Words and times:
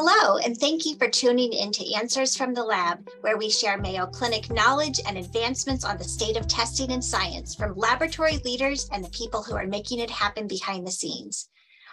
Hello, 0.00 0.38
and 0.38 0.56
thank 0.56 0.86
you 0.86 0.94
for 0.94 1.08
tuning 1.08 1.52
in 1.52 1.72
to 1.72 1.94
Answers 1.94 2.36
from 2.36 2.54
the 2.54 2.62
Lab, 2.62 3.10
where 3.22 3.36
we 3.36 3.50
share 3.50 3.76
Mayo 3.76 4.06
Clinic 4.06 4.48
knowledge 4.48 5.00
and 5.04 5.18
advancements 5.18 5.84
on 5.84 5.98
the 5.98 6.04
state 6.04 6.36
of 6.36 6.46
testing 6.46 6.92
and 6.92 7.04
science 7.04 7.56
from 7.56 7.74
laboratory 7.74 8.38
leaders 8.44 8.88
and 8.92 9.04
the 9.04 9.10
people 9.10 9.42
who 9.42 9.56
are 9.56 9.66
making 9.66 9.98
it 9.98 10.08
happen 10.08 10.46
behind 10.46 10.86
the 10.86 10.92
scenes. 10.92 11.48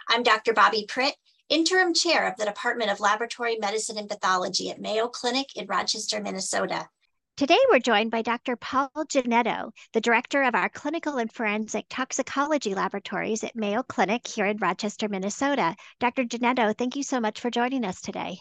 I'm 0.08 0.22
Dr. 0.22 0.52
Bobbi 0.52 0.86
Pritt, 0.86 1.14
interim 1.48 1.92
chair 1.92 2.28
of 2.28 2.36
the 2.36 2.44
Department 2.44 2.92
of 2.92 3.00
Laboratory 3.00 3.56
Medicine 3.56 3.98
and 3.98 4.08
Pathology 4.08 4.70
at 4.70 4.80
Mayo 4.80 5.08
Clinic 5.08 5.56
in 5.56 5.66
Rochester, 5.66 6.22
Minnesota. 6.22 6.88
Today, 7.36 7.58
we're 7.70 7.80
joined 7.80 8.10
by 8.10 8.22
Dr. 8.22 8.56
Paul 8.56 8.88
Jannetto, 8.96 9.70
the 9.92 10.00
director 10.00 10.44
of 10.44 10.54
our 10.54 10.70
clinical 10.70 11.18
and 11.18 11.30
forensic 11.30 11.84
toxicology 11.90 12.74
laboratories 12.74 13.44
at 13.44 13.54
Mayo 13.54 13.82
Clinic 13.82 14.26
here 14.26 14.46
in 14.46 14.56
Rochester, 14.56 15.06
Minnesota. 15.06 15.76
Dr. 16.00 16.24
Jannetto, 16.24 16.74
thank 16.74 16.96
you 16.96 17.02
so 17.02 17.20
much 17.20 17.42
for 17.42 17.50
joining 17.50 17.84
us 17.84 18.00
today. 18.00 18.38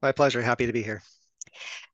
My 0.00 0.10
pleasure. 0.10 0.40
Happy 0.40 0.64
to 0.64 0.72
be 0.72 0.82
here. 0.82 1.02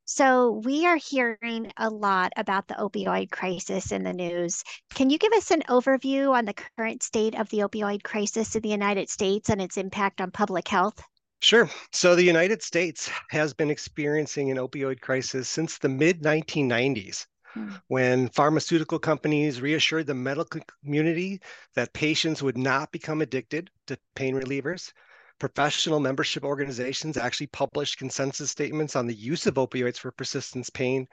So, 0.04 0.62
we 0.64 0.86
are 0.86 0.98
hearing 0.98 1.72
a 1.76 1.90
lot 1.90 2.32
about 2.36 2.68
the 2.68 2.74
opioid 2.74 3.32
crisis 3.32 3.90
in 3.90 4.04
the 4.04 4.12
news. 4.12 4.62
Can 4.94 5.10
you 5.10 5.18
give 5.18 5.32
us 5.32 5.50
an 5.50 5.64
overview 5.68 6.30
on 6.30 6.44
the 6.44 6.54
current 6.76 7.02
state 7.02 7.34
of 7.34 7.48
the 7.48 7.58
opioid 7.58 8.04
crisis 8.04 8.54
in 8.54 8.62
the 8.62 8.68
United 8.68 9.10
States 9.10 9.50
and 9.50 9.60
its 9.60 9.76
impact 9.76 10.20
on 10.20 10.30
public 10.30 10.68
health? 10.68 11.02
Sure. 11.42 11.68
So 11.90 12.14
the 12.14 12.22
United 12.22 12.62
States 12.62 13.10
has 13.30 13.52
been 13.52 13.68
experiencing 13.68 14.52
an 14.52 14.58
opioid 14.58 15.00
crisis 15.00 15.48
since 15.48 15.76
the 15.76 15.88
mid 15.88 16.22
1990s. 16.22 17.26
Hmm. 17.52 17.70
When 17.88 18.28
pharmaceutical 18.28 19.00
companies 19.00 19.60
reassured 19.60 20.06
the 20.06 20.14
medical 20.14 20.60
community 20.84 21.40
that 21.74 21.92
patients 21.94 22.44
would 22.44 22.56
not 22.56 22.92
become 22.92 23.22
addicted 23.22 23.70
to 23.88 23.98
pain 24.14 24.36
relievers, 24.36 24.92
professional 25.40 25.98
membership 25.98 26.44
organizations 26.44 27.16
actually 27.16 27.48
published 27.48 27.98
consensus 27.98 28.52
statements 28.52 28.94
on 28.94 29.08
the 29.08 29.14
use 29.14 29.44
of 29.48 29.54
opioids 29.54 29.98
for 29.98 30.12
persistence 30.12 30.70
pain, 30.70 31.08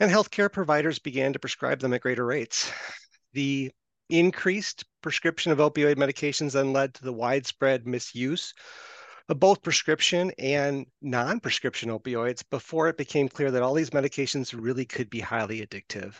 and 0.00 0.10
healthcare 0.10 0.52
providers 0.52 0.98
began 0.98 1.32
to 1.32 1.38
prescribe 1.38 1.78
them 1.78 1.94
at 1.94 2.00
greater 2.00 2.26
rates. 2.26 2.72
The 3.32 3.70
increased 4.10 4.84
prescription 5.02 5.52
of 5.52 5.58
opioid 5.58 5.94
medications 5.94 6.54
then 6.54 6.72
led 6.72 6.94
to 6.94 7.04
the 7.04 7.12
widespread 7.12 7.86
misuse 7.86 8.52
both 9.34 9.62
prescription 9.62 10.32
and 10.38 10.86
non 11.02 11.40
prescription 11.40 11.90
opioids 11.90 12.42
before 12.48 12.88
it 12.88 12.96
became 12.96 13.28
clear 13.28 13.50
that 13.50 13.62
all 13.62 13.74
these 13.74 13.90
medications 13.90 14.54
really 14.58 14.86
could 14.86 15.10
be 15.10 15.20
highly 15.20 15.66
addictive. 15.66 16.14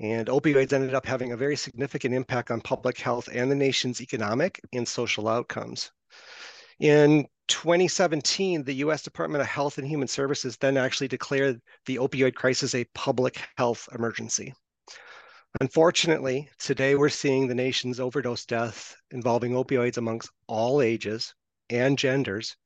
And 0.00 0.28
opioids 0.28 0.72
ended 0.72 0.94
up 0.94 1.04
having 1.04 1.32
a 1.32 1.36
very 1.36 1.56
significant 1.56 2.14
impact 2.14 2.52
on 2.52 2.60
public 2.60 2.98
health 2.98 3.28
and 3.32 3.50
the 3.50 3.56
nation's 3.56 4.00
economic 4.00 4.60
and 4.72 4.86
social 4.86 5.26
outcomes. 5.26 5.90
In 6.78 7.26
2017, 7.48 8.62
the 8.62 8.74
US 8.74 9.02
Department 9.02 9.42
of 9.42 9.48
Health 9.48 9.78
and 9.78 9.86
Human 9.86 10.06
Services 10.06 10.56
then 10.56 10.76
actually 10.76 11.08
declared 11.08 11.60
the 11.86 11.96
opioid 11.96 12.34
crisis 12.36 12.74
a 12.74 12.84
public 12.94 13.42
health 13.56 13.88
emergency. 13.92 14.54
Unfortunately, 15.60 16.48
today 16.58 16.94
we're 16.94 17.08
seeing 17.08 17.48
the 17.48 17.54
nation's 17.54 17.98
overdose 17.98 18.46
death 18.46 18.94
involving 19.10 19.52
opioids 19.52 19.96
amongst 19.96 20.30
all 20.46 20.80
ages 20.80 21.34
and 21.70 21.98
genders 21.98 22.56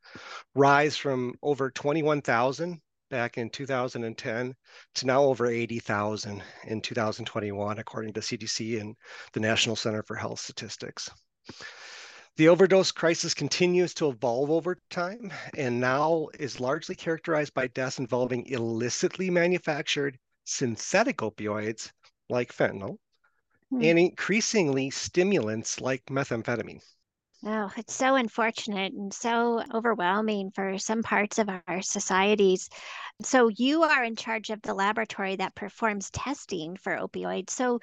rise 0.55 0.97
from 0.97 1.35
over 1.43 1.71
21,000 1.71 2.81
back 3.11 3.37
in 3.37 3.51
2010 3.51 4.55
to 4.95 5.07
now 5.07 5.23
over 5.23 5.47
80,000 5.47 6.43
in 6.67 6.81
2021, 6.81 7.79
according 7.79 8.13
to 8.15 8.21
CDC 8.21 8.81
and 8.81 8.97
the 9.33 9.41
National 9.41 9.77
Center 9.77 10.03
for 10.03 10.17
Health 10.17 10.41
Statistics. 10.41 11.11
The 12.37 12.49
overdose 12.49 12.91
crisis 12.91 13.35
continues 13.35 13.93
to 13.95 14.09
evolve 14.09 14.51
over 14.51 14.79
time 14.89 15.31
and 15.59 15.79
now 15.79 16.29
is 16.39 16.61
largely 16.61 16.95
characterized 16.95 17.53
by 17.53 17.67
deaths 17.67 17.99
involving 17.99 18.47
illicitly 18.47 19.29
manufactured 19.29 20.19
synthetic 20.45 21.19
opioids 21.19 21.93
like 22.31 22.51
fentanyl 22.51 22.97
hmm. 23.69 23.83
and 23.83 23.99
increasingly 23.99 24.89
stimulants 24.89 25.81
like 25.83 26.07
methamphetamine. 26.07 26.81
Oh, 27.45 27.73
it's 27.77 27.95
so 27.95 28.17
unfortunate 28.17 28.93
and 28.93 29.15
so 29.15 29.63
overwhelming 29.73 30.51
for 30.51 30.77
some 30.79 31.03
parts 31.05 31.39
of 31.39 31.49
our 31.49 31.81
societies. 31.83 32.69
So, 33.23 33.49
you 33.49 33.85
are 33.85 34.03
in 34.03 34.17
charge 34.17 34.51
of 34.51 34.63
the 34.63 34.75
laboratory 34.75 35.37
that 35.37 35.55
performs 35.55 36.11
testing 36.11 36.77
for 36.77 36.97
opioids. 36.97 37.51
So, 37.51 37.81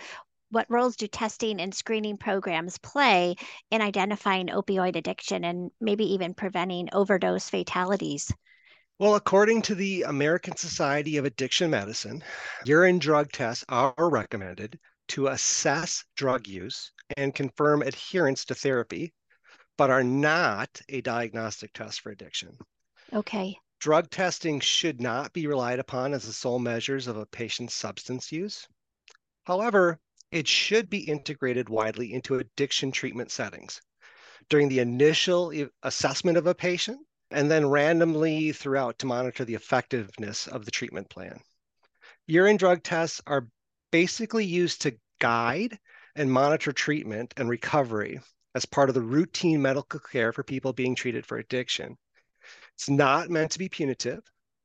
what 0.49 0.69
roles 0.69 0.95
do 0.97 1.07
testing 1.07 1.61
and 1.61 1.73
screening 1.73 2.17
programs 2.17 2.77
play 2.79 3.35
in 3.71 3.81
identifying 3.81 4.47
opioid 4.47 4.95
addiction 4.97 5.45
and 5.45 5.71
maybe 5.81 6.05
even 6.13 6.33
preventing 6.33 6.89
overdose 6.93 7.49
fatalities? 7.49 8.33
Well, 8.99 9.15
according 9.15 9.63
to 9.63 9.75
the 9.75 10.03
American 10.03 10.55
Society 10.55 11.17
of 11.17 11.25
Addiction 11.25 11.71
Medicine, 11.71 12.23
urine 12.65 12.99
drug 12.99 13.31
tests 13.31 13.65
are 13.67 13.93
recommended 13.97 14.79
to 15.09 15.27
assess 15.27 16.05
drug 16.15 16.47
use 16.47 16.91
and 17.17 17.33
confirm 17.33 17.81
adherence 17.81 18.45
to 18.45 18.55
therapy 18.55 19.13
but 19.79 19.89
are 19.89 20.03
not 20.03 20.81
a 20.89 20.99
diagnostic 20.99 21.71
test 21.71 22.01
for 22.01 22.11
addiction. 22.11 22.57
Okay. 23.13 23.57
Drug 23.79 24.09
testing 24.09 24.59
should 24.59 24.99
not 24.99 25.31
be 25.31 25.47
relied 25.47 25.79
upon 25.79 26.13
as 26.13 26.25
the 26.25 26.33
sole 26.33 26.59
measures 26.59 27.07
of 27.07 27.15
a 27.15 27.25
patient's 27.25 27.75
substance 27.75 28.29
use. 28.29 28.67
However, 29.45 29.97
it 30.33 30.49
should 30.49 30.89
be 30.89 31.07
integrated 31.07 31.69
widely 31.69 32.11
into 32.11 32.39
addiction 32.39 32.91
treatment 32.91 33.31
settings 33.31 33.79
during 34.49 34.67
the 34.67 34.79
initial 34.79 35.53
assessment 35.83 36.37
of 36.37 36.45
a 36.45 36.53
patient 36.53 36.99
and 37.31 37.49
then 37.49 37.69
randomly 37.69 38.51
throughout 38.51 38.99
to 38.99 39.05
monitor 39.05 39.45
the 39.45 39.55
effectiveness 39.55 40.45
of 40.47 40.65
the 40.65 40.71
treatment 40.71 41.09
plan. 41.09 41.39
Urine 42.27 42.57
drug 42.57 42.83
tests 42.83 43.21
are 43.27 43.47
basically 43.91 44.43
used 44.43 44.81
to 44.81 44.97
guide 45.21 45.79
and 46.17 46.29
monitor 46.29 46.73
treatment 46.73 47.33
and 47.37 47.47
recovery 47.47 48.19
as 48.55 48.65
part 48.65 48.89
of 48.89 48.95
the 48.95 49.01
routine 49.01 49.61
medical 49.61 49.99
care 49.99 50.33
for 50.33 50.43
people 50.43 50.73
being 50.73 50.95
treated 50.95 51.25
for 51.25 51.37
addiction. 51.37 51.97
It's 52.75 52.89
not 52.89 53.29
meant 53.29 53.51
to 53.51 53.59
be 53.59 53.69
punitive, 53.69 54.21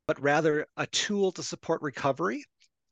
but 0.07 0.21
rather 0.21 0.67
a 0.77 0.87
tool 0.87 1.31
to 1.33 1.43
support 1.43 1.81
recovery 1.81 2.45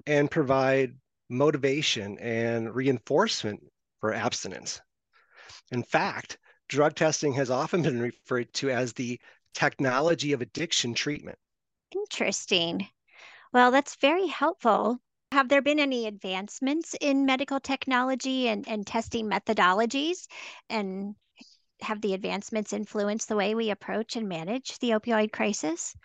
and 0.05 0.29
provide 0.29 0.95
motivation 1.29 2.17
and 2.19 2.73
reinforcement 2.73 3.61
for 3.99 4.13
abstinence. 4.13 4.81
In 5.71 5.83
fact, 5.83 6.37
drug 6.67 6.95
testing 6.95 7.33
has 7.33 7.49
often 7.49 7.81
been 7.81 8.01
referred 8.01 8.53
to 8.55 8.69
as 8.69 8.93
the 8.93 9.19
technology 9.53 10.33
of 10.33 10.41
addiction 10.41 10.93
treatment. 10.93 11.37
Interesting. 11.91 12.87
Well, 13.53 13.71
that's 13.71 13.95
very 13.95 14.27
helpful. 14.27 14.99
Have 15.33 15.49
there 15.49 15.63
been 15.63 15.79
any 15.79 16.05
advancements 16.05 16.95
in 17.01 17.25
medical 17.25 17.59
technology 17.59 18.49
and, 18.49 18.67
and 18.67 18.85
testing 18.85 19.27
methodologies? 19.27 20.27
And 20.69 21.16
have 21.81 22.01
the 22.01 22.13
advancements 22.13 22.71
influenced 22.71 23.29
the 23.29 23.35
way 23.35 23.55
we 23.55 23.71
approach 23.71 24.16
and 24.16 24.29
manage 24.29 24.77
the 24.77 24.91
opioid 24.91 25.31
crisis? 25.31 25.95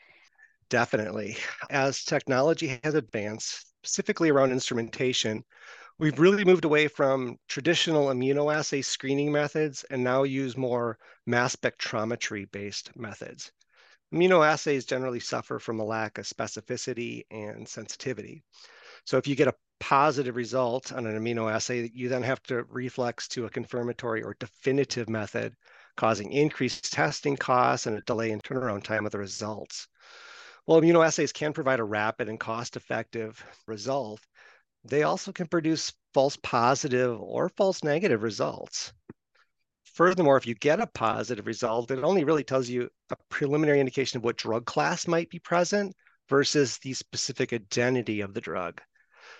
Definitely. 0.70 1.36
As 1.68 2.04
technology 2.04 2.80
has 2.82 2.94
advanced, 2.94 3.66
specifically 3.84 4.30
around 4.30 4.50
instrumentation, 4.50 5.44
we've 5.98 6.18
really 6.18 6.46
moved 6.46 6.64
away 6.64 6.88
from 6.88 7.36
traditional 7.48 8.06
immunoassay 8.06 8.82
screening 8.82 9.30
methods 9.30 9.84
and 9.90 10.02
now 10.02 10.22
use 10.22 10.56
more 10.56 10.96
mass 11.26 11.54
spectrometry 11.54 12.50
based 12.50 12.96
methods. 12.96 13.52
Immunoassays 14.10 14.86
generally 14.86 15.20
suffer 15.20 15.58
from 15.58 15.80
a 15.80 15.84
lack 15.84 16.16
of 16.16 16.24
specificity 16.24 17.24
and 17.30 17.68
sensitivity. 17.68 18.42
So 19.04 19.16
if 19.16 19.26
you 19.26 19.34
get 19.34 19.48
a 19.48 19.54
positive 19.80 20.36
result 20.36 20.92
on 20.92 21.06
an 21.06 21.18
immunoassay, 21.18 21.90
you 21.94 22.08
then 22.08 22.22
have 22.22 22.42
to 22.44 22.64
reflex 22.64 23.28
to 23.28 23.46
a 23.46 23.50
confirmatory 23.50 24.22
or 24.22 24.36
definitive 24.38 25.08
method, 25.08 25.54
causing 25.96 26.32
increased 26.32 26.92
testing 26.92 27.36
costs 27.36 27.86
and 27.86 27.96
a 27.96 28.02
delay 28.02 28.30
in 28.30 28.40
turnaround 28.40 28.82
time 28.84 29.06
of 29.06 29.12
the 29.12 29.18
results. 29.18 29.88
While 30.64 30.80
immunoassays 30.80 31.32
can 31.32 31.52
provide 31.52 31.80
a 31.80 31.84
rapid 31.84 32.28
and 32.28 32.38
cost-effective 32.38 33.42
result, 33.66 34.20
they 34.84 35.02
also 35.02 35.32
can 35.32 35.46
produce 35.46 35.92
false 36.14 36.36
positive 36.36 37.20
or 37.20 37.48
false 37.50 37.82
negative 37.82 38.22
results. 38.22 38.92
Furthermore, 39.94 40.36
if 40.36 40.46
you 40.46 40.54
get 40.54 40.80
a 40.80 40.86
positive 40.86 41.46
result, 41.46 41.90
it 41.90 42.04
only 42.04 42.24
really 42.24 42.44
tells 42.44 42.68
you 42.68 42.88
a 43.10 43.16
preliminary 43.28 43.80
indication 43.80 44.18
of 44.18 44.24
what 44.24 44.36
drug 44.36 44.64
class 44.64 45.08
might 45.08 45.30
be 45.30 45.38
present 45.38 45.96
versus 46.28 46.78
the 46.78 46.92
specific 46.92 47.52
identity 47.52 48.20
of 48.20 48.34
the 48.34 48.40
drug. 48.40 48.80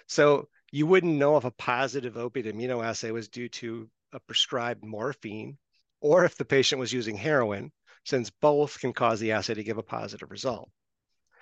So 0.07 0.49
you 0.71 0.87
wouldn't 0.87 1.19
know 1.19 1.37
if 1.37 1.45
a 1.45 1.51
positive 1.51 2.17
opiate 2.17 2.47
immunoassay 2.47 3.13
was 3.13 3.29
due 3.29 3.49
to 3.49 3.89
a 4.13 4.21
prescribed 4.21 4.85
morphine 4.85 5.59
or 6.01 6.25
if 6.25 6.37
the 6.37 6.45
patient 6.45 6.79
was 6.79 6.93
using 6.93 7.17
heroin, 7.17 7.73
since 8.05 8.31
both 8.31 8.79
can 8.81 8.93
cause 8.93 9.21
the 9.21 9.33
assay 9.33 9.55
to 9.55 9.65
give 9.65 9.79
a 9.79 9.83
positive 9.83 10.31
result. 10.31 10.71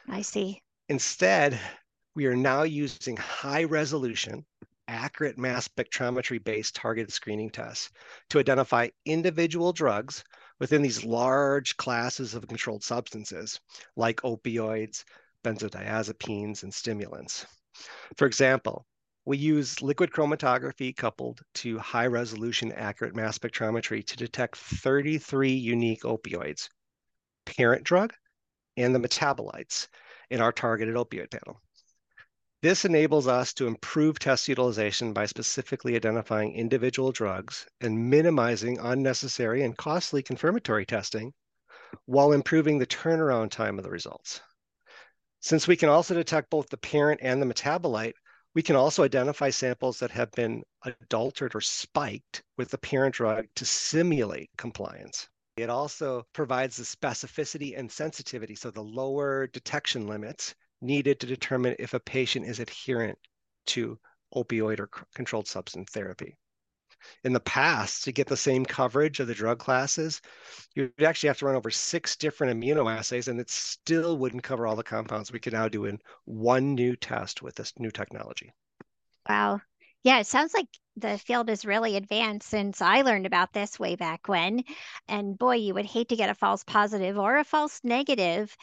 I 0.09 0.23
see. 0.23 0.63
Instead, 0.89 1.61
we 2.15 2.27
are 2.27 2.37
now 2.37 2.63
using 2.63 3.17
high 3.17 3.65
resolution, 3.65 4.47
accurate 4.89 5.37
mass 5.37 5.69
spectrometry 5.69 6.43
based 6.43 6.75
targeted 6.75 7.13
screening 7.13 7.51
tests 7.51 7.91
to 8.31 8.39
identify 8.39 8.89
individual 9.05 9.73
drugs 9.73 10.25
within 10.59 10.81
these 10.81 11.05
large 11.05 11.77
classes 11.77 12.35
of 12.35 12.49
controlled 12.49 12.83
substances 12.83 13.61
like 13.97 14.23
opioids, 14.23 15.05
benzodiazepines, 15.47 16.65
and 16.65 16.75
stimulants. 16.75 17.47
For 18.17 18.27
example, 18.27 18.85
we 19.25 19.39
use 19.39 19.81
liquid 19.81 20.11
chromatography 20.11 20.97
coupled 20.97 21.41
to 21.55 21.79
high 21.79 22.07
resolution 22.07 22.73
accurate 22.73 23.15
mass 23.15 23.39
spectrometry 23.39 24.05
to 24.07 24.17
detect 24.17 24.57
33 24.57 25.53
unique 25.53 26.03
opioids, 26.03 26.69
parent 27.45 27.85
drug, 27.85 28.13
and 28.77 28.93
the 28.93 28.99
metabolites 28.99 29.87
in 30.31 30.41
our 30.41 30.53
targeted 30.53 30.97
opioid 30.97 31.31
panel. 31.31 31.61
This 32.63 32.85
enables 32.85 33.29
us 33.29 33.53
to 33.55 33.69
improve 33.69 34.19
test 34.19 34.49
utilization 34.49 35.13
by 35.13 35.27
specifically 35.27 35.95
identifying 35.95 36.55
individual 36.55 37.13
drugs 37.13 37.67
and 37.81 38.11
minimizing 38.11 38.79
unnecessary 38.81 39.63
and 39.63 39.77
costly 39.77 40.23
confirmatory 40.23 40.87
testing 40.87 41.33
while 42.07 42.33
improving 42.33 42.79
the 42.79 42.87
turnaround 42.87 43.51
time 43.51 43.79
of 43.79 43.85
the 43.85 43.91
results. 43.91 44.41
Since 45.41 45.69
we 45.69 45.77
can 45.77 45.89
also 45.89 46.15
detect 46.15 46.51
both 46.51 46.69
the 46.69 46.77
parent 46.77 47.21
and 47.23 47.41
the 47.41 47.47
metabolite, 47.47 48.15
we 48.55 48.63
can 48.63 48.75
also 48.75 49.05
identify 49.05 49.51
samples 49.51 49.99
that 49.99 50.11
have 50.11 50.31
been 50.33 50.63
adulterated 50.83 51.55
or 51.55 51.61
spiked 51.61 52.43
with 52.57 52.71
the 52.71 52.79
parent 52.79 53.15
drug 53.15 53.47
to 53.57 53.65
simulate 53.65 54.51
compliance. 54.57 55.29
It 55.57 55.71
also 55.71 56.27
provides 56.33 56.77
the 56.77 56.85
specificity 56.85 57.79
and 57.79 57.91
sensitivity, 57.91 58.55
so 58.55 58.71
the 58.71 58.83
lower 58.83 59.47
detection 59.47 60.07
limits 60.07 60.55
needed 60.81 61.21
to 61.21 61.27
determine 61.27 61.77
if 61.79 61.95
a 61.95 62.01
patient 62.01 62.47
is 62.47 62.61
adherent 62.61 63.19
to 63.67 63.99
opioid 64.35 64.81
or 64.81 64.89
controlled 65.15 65.49
substance 65.49 65.91
therapy. 65.91 66.37
In 67.25 67.33
the 67.33 67.41
past, 67.41 68.05
to 68.05 68.13
get 68.13 68.27
the 68.27 68.37
same 68.37 68.65
coverage 68.65 69.21
of 69.21 69.27
the 69.27 69.35
drug 69.35 69.59
classes, 69.59 70.21
you'd 70.75 71.03
actually 71.03 71.29
have 71.29 71.39
to 71.39 71.47
run 71.47 71.57
over 71.57 71.71
six 71.71 72.17
different 72.17 72.59
immunoassays, 72.61 73.29
and 73.29 73.41
it 73.41 73.51
still 73.51 74.19
wouldn't 74.19 74.43
cover 74.43 74.67
all 74.67 74.77
the 74.77 74.83
compounds 74.83 75.33
we 75.33 75.41
can 75.41 75.53
now 75.53 75.69
do 75.69 75.85
in 75.85 75.99
one 76.25 76.75
new 76.75 76.97
test 76.97 77.43
with 77.43 77.55
this 77.55 77.73
new 77.79 77.91
technology. 77.91 78.53
Wow. 79.29 79.61
Yeah, 80.03 80.21
it 80.21 80.27
sounds 80.27 80.55
like 80.55 80.69
the 80.97 81.19
field 81.19 81.51
is 81.51 81.65
really 81.65 81.97
advanced 81.97 82.49
since 82.49 82.81
I 82.81 83.03
learned 83.03 83.27
about 83.27 83.53
this 83.53 83.79
way 83.79 83.97
back 83.97 84.29
when. 84.29 84.63
And 85.09 85.37
boy, 85.37 85.57
you 85.57 85.75
would 85.75 85.85
hate 85.85 86.09
to 86.11 86.17
get 86.17 86.31
a 86.31 86.35
false 86.35 86.63
positive 86.65 87.19
or 87.19 87.37
a 87.37 87.45
false 87.45 87.81
negative 87.83 88.57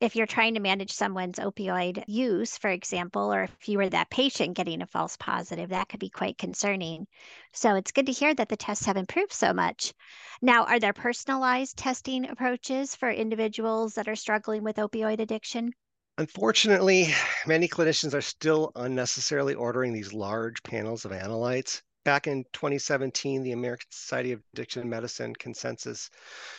if 0.00 0.14
you're 0.14 0.26
trying 0.26 0.54
to 0.54 0.60
manage 0.60 0.92
someone's 0.92 1.38
opioid 1.38 2.04
use, 2.06 2.58
for 2.58 2.68
example, 2.68 3.32
or 3.32 3.44
if 3.44 3.68
you 3.68 3.78
were 3.78 3.88
that 3.88 4.10
patient 4.10 4.56
getting 4.56 4.82
a 4.82 4.86
false 4.86 5.16
positive, 5.16 5.70
that 5.70 5.88
could 5.88 6.00
be 6.00 6.10
quite 6.10 6.36
concerning. 6.36 7.06
So 7.52 7.76
it's 7.76 7.92
good 7.92 8.06
to 8.06 8.12
hear 8.12 8.34
that 8.34 8.50
the 8.50 8.56
tests 8.56 8.84
have 8.84 8.98
improved 8.98 9.32
so 9.32 9.54
much. 9.54 9.94
Now, 10.42 10.64
are 10.64 10.78
there 10.78 10.92
personalized 10.92 11.78
testing 11.78 12.28
approaches 12.28 12.94
for 12.94 13.10
individuals 13.10 13.94
that 13.94 14.08
are 14.08 14.16
struggling 14.16 14.62
with 14.62 14.76
opioid 14.76 15.20
addiction? 15.20 15.72
Unfortunately, 16.18 17.08
many 17.46 17.66
clinicians 17.66 18.12
are 18.12 18.20
still 18.20 18.72
unnecessarily 18.76 19.54
ordering 19.54 19.94
these 19.94 20.12
large 20.12 20.62
panels 20.62 21.06
of 21.06 21.12
analytes 21.12 21.80
back 22.06 22.28
in 22.28 22.44
2017, 22.52 23.42
the 23.42 23.50
American 23.50 23.88
Society 23.90 24.30
of 24.30 24.40
Addiction 24.54 24.88
Medicine 24.88 25.34
consensus 25.34 26.08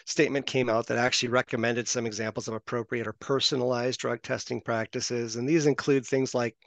statement 0.03 0.45
came 0.45 0.69
out 0.69 0.87
that 0.87 0.97
actually 0.97 1.29
recommended 1.29 1.87
some 1.87 2.05
examples 2.05 2.49
of 2.49 2.53
appropriate 2.53 3.07
or 3.07 3.13
personalized 3.13 4.01
drug 4.01 4.21
testing 4.21 4.59
practices. 4.59 5.37
And 5.37 5.47
these 5.47 5.65
include 5.65 6.05
things 6.05 6.35
like 6.35 6.57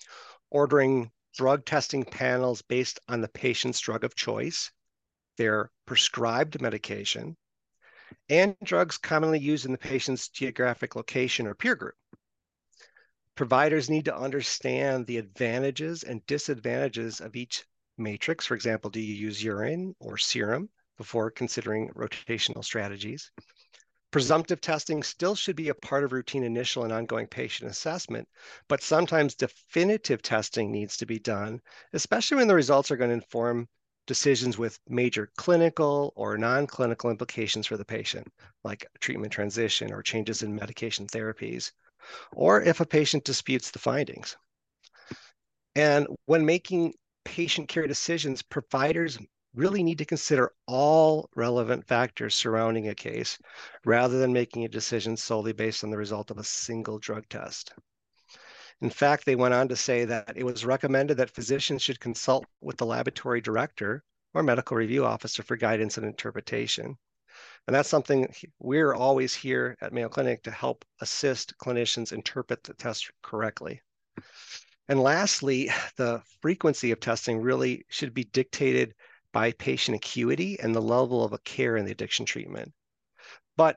ordering 0.50 1.10
drug 1.36 1.66
testing 1.66 2.04
panels 2.04 2.62
based 2.62 2.98
on 3.06 3.20
the 3.20 3.28
patient's 3.28 3.80
drug 3.80 4.02
of 4.02 4.14
choice, 4.14 4.72
their 5.36 5.70
prescribed 5.86 6.62
medication, 6.62 7.36
and 8.30 8.56
drugs 8.64 8.96
commonly 8.96 9.40
used 9.40 9.66
in 9.66 9.72
the 9.72 9.78
patient's 9.78 10.30
geographic 10.30 10.96
location 10.96 11.46
or 11.46 11.54
peer 11.54 11.74
group. 11.74 11.96
Providers 13.36 13.90
need 13.90 14.06
to 14.06 14.16
understand 14.16 15.06
the 15.06 15.18
advantages 15.18 16.02
and 16.02 16.24
disadvantages 16.26 17.20
of 17.20 17.36
each 17.36 17.64
matrix. 18.00 18.46
For 18.46 18.54
example, 18.54 18.90
do 18.90 19.00
you 19.00 19.14
use 19.14 19.42
urine 19.42 19.94
or 20.00 20.18
serum 20.18 20.68
before 20.96 21.30
considering 21.30 21.90
rotational 21.90 22.64
strategies? 22.64 23.30
Presumptive 24.10 24.60
testing 24.60 25.04
still 25.04 25.36
should 25.36 25.54
be 25.54 25.68
a 25.68 25.74
part 25.74 26.02
of 26.02 26.10
routine 26.10 26.42
initial 26.42 26.82
and 26.82 26.92
ongoing 26.92 27.28
patient 27.28 27.70
assessment, 27.70 28.28
but 28.68 28.82
sometimes 28.82 29.36
definitive 29.36 30.20
testing 30.20 30.72
needs 30.72 30.96
to 30.96 31.06
be 31.06 31.20
done, 31.20 31.60
especially 31.92 32.38
when 32.38 32.48
the 32.48 32.54
results 32.54 32.90
are 32.90 32.96
going 32.96 33.10
to 33.10 33.14
inform 33.14 33.68
decisions 34.08 34.58
with 34.58 34.80
major 34.88 35.30
clinical 35.36 36.12
or 36.16 36.36
non-clinical 36.36 37.10
implications 37.10 37.68
for 37.68 37.76
the 37.76 37.84
patient, 37.84 38.26
like 38.64 38.84
treatment 38.98 39.32
transition 39.32 39.92
or 39.92 40.02
changes 40.02 40.42
in 40.42 40.52
medication 40.52 41.06
therapies, 41.06 41.70
or 42.32 42.60
if 42.62 42.80
a 42.80 42.86
patient 42.86 43.22
disputes 43.22 43.70
the 43.70 43.78
findings. 43.78 44.36
And 45.76 46.08
when 46.26 46.44
making 46.44 46.94
patient 47.24 47.68
care 47.68 47.86
decisions, 47.86 48.42
providers 48.42 49.18
really 49.54 49.82
need 49.82 49.98
to 49.98 50.04
consider 50.04 50.52
all 50.66 51.28
relevant 51.34 51.86
factors 51.86 52.34
surrounding 52.34 52.88
a 52.88 52.94
case 52.94 53.38
rather 53.84 54.18
than 54.18 54.32
making 54.32 54.64
a 54.64 54.68
decision 54.68 55.16
solely 55.16 55.52
based 55.52 55.82
on 55.82 55.90
the 55.90 55.96
result 55.96 56.30
of 56.30 56.38
a 56.38 56.44
single 56.44 56.98
drug 56.98 57.28
test. 57.28 57.72
In 58.80 58.90
fact, 58.90 59.26
they 59.26 59.36
went 59.36 59.54
on 59.54 59.68
to 59.68 59.76
say 59.76 60.04
that 60.06 60.36
it 60.36 60.44
was 60.44 60.64
recommended 60.64 61.16
that 61.18 61.30
physicians 61.30 61.82
should 61.82 62.00
consult 62.00 62.46
with 62.60 62.78
the 62.78 62.86
laboratory 62.86 63.40
director 63.40 64.02
or 64.32 64.42
medical 64.42 64.76
review 64.76 65.04
officer 65.04 65.42
for 65.42 65.56
guidance 65.56 65.98
and 65.98 66.06
interpretation. 66.06 66.96
And 67.66 67.74
that's 67.76 67.88
something 67.88 68.32
we're 68.58 68.94
always 68.94 69.34
here 69.34 69.76
at 69.80 69.92
Mayo 69.92 70.08
Clinic 70.08 70.42
to 70.44 70.50
help 70.50 70.84
assist 71.00 71.56
clinicians 71.58 72.12
interpret 72.12 72.64
the 72.64 72.74
test 72.74 73.10
correctly. 73.22 73.82
And 74.90 75.00
lastly, 75.00 75.70
the 75.96 76.20
frequency 76.42 76.90
of 76.90 76.98
testing 76.98 77.40
really 77.40 77.86
should 77.88 78.12
be 78.12 78.24
dictated 78.24 78.96
by 79.32 79.52
patient 79.52 79.96
acuity 79.96 80.58
and 80.58 80.74
the 80.74 80.82
level 80.82 81.22
of 81.22 81.44
care 81.44 81.76
in 81.76 81.84
the 81.84 81.92
addiction 81.92 82.26
treatment. 82.26 82.74
But 83.56 83.76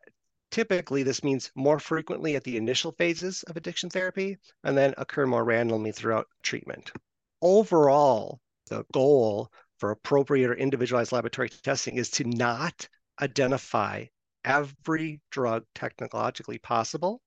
typically, 0.49 1.03
this 1.03 1.23
means 1.23 1.51
more 1.53 1.79
frequently 1.79 2.35
at 2.35 2.43
the 2.43 2.57
initial 2.57 2.93
phases 2.93 3.43
of 3.43 3.55
addiction 3.55 3.91
therapy 3.91 4.39
and 4.63 4.75
then 4.75 4.95
occur 4.97 5.27
more 5.27 5.43
randomly 5.43 5.91
throughout 5.91 6.25
treatment. 6.41 6.91
Overall, 7.43 8.41
the 8.71 8.83
goal 8.91 9.51
for 9.77 9.91
appropriate 9.91 10.49
or 10.49 10.55
individualized 10.55 11.11
laboratory 11.11 11.49
testing 11.49 11.95
is 11.95 12.09
to 12.09 12.23
not 12.23 12.87
identify 13.21 14.05
every 14.43 15.21
drug 15.29 15.63
technologically 15.75 16.57
possible, 16.57 17.21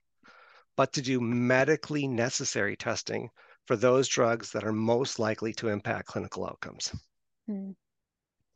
but 0.74 0.92
to 0.94 1.02
do 1.02 1.20
medically 1.20 2.08
necessary 2.08 2.76
testing 2.76 3.30
for 3.66 3.76
those 3.76 4.08
drugs 4.08 4.52
that 4.52 4.64
are 4.64 4.72
most 4.72 5.18
likely 5.18 5.52
to 5.54 5.68
impact 5.68 6.08
clinical 6.08 6.46
outcomes. 6.46 6.94
Hmm. 7.46 7.72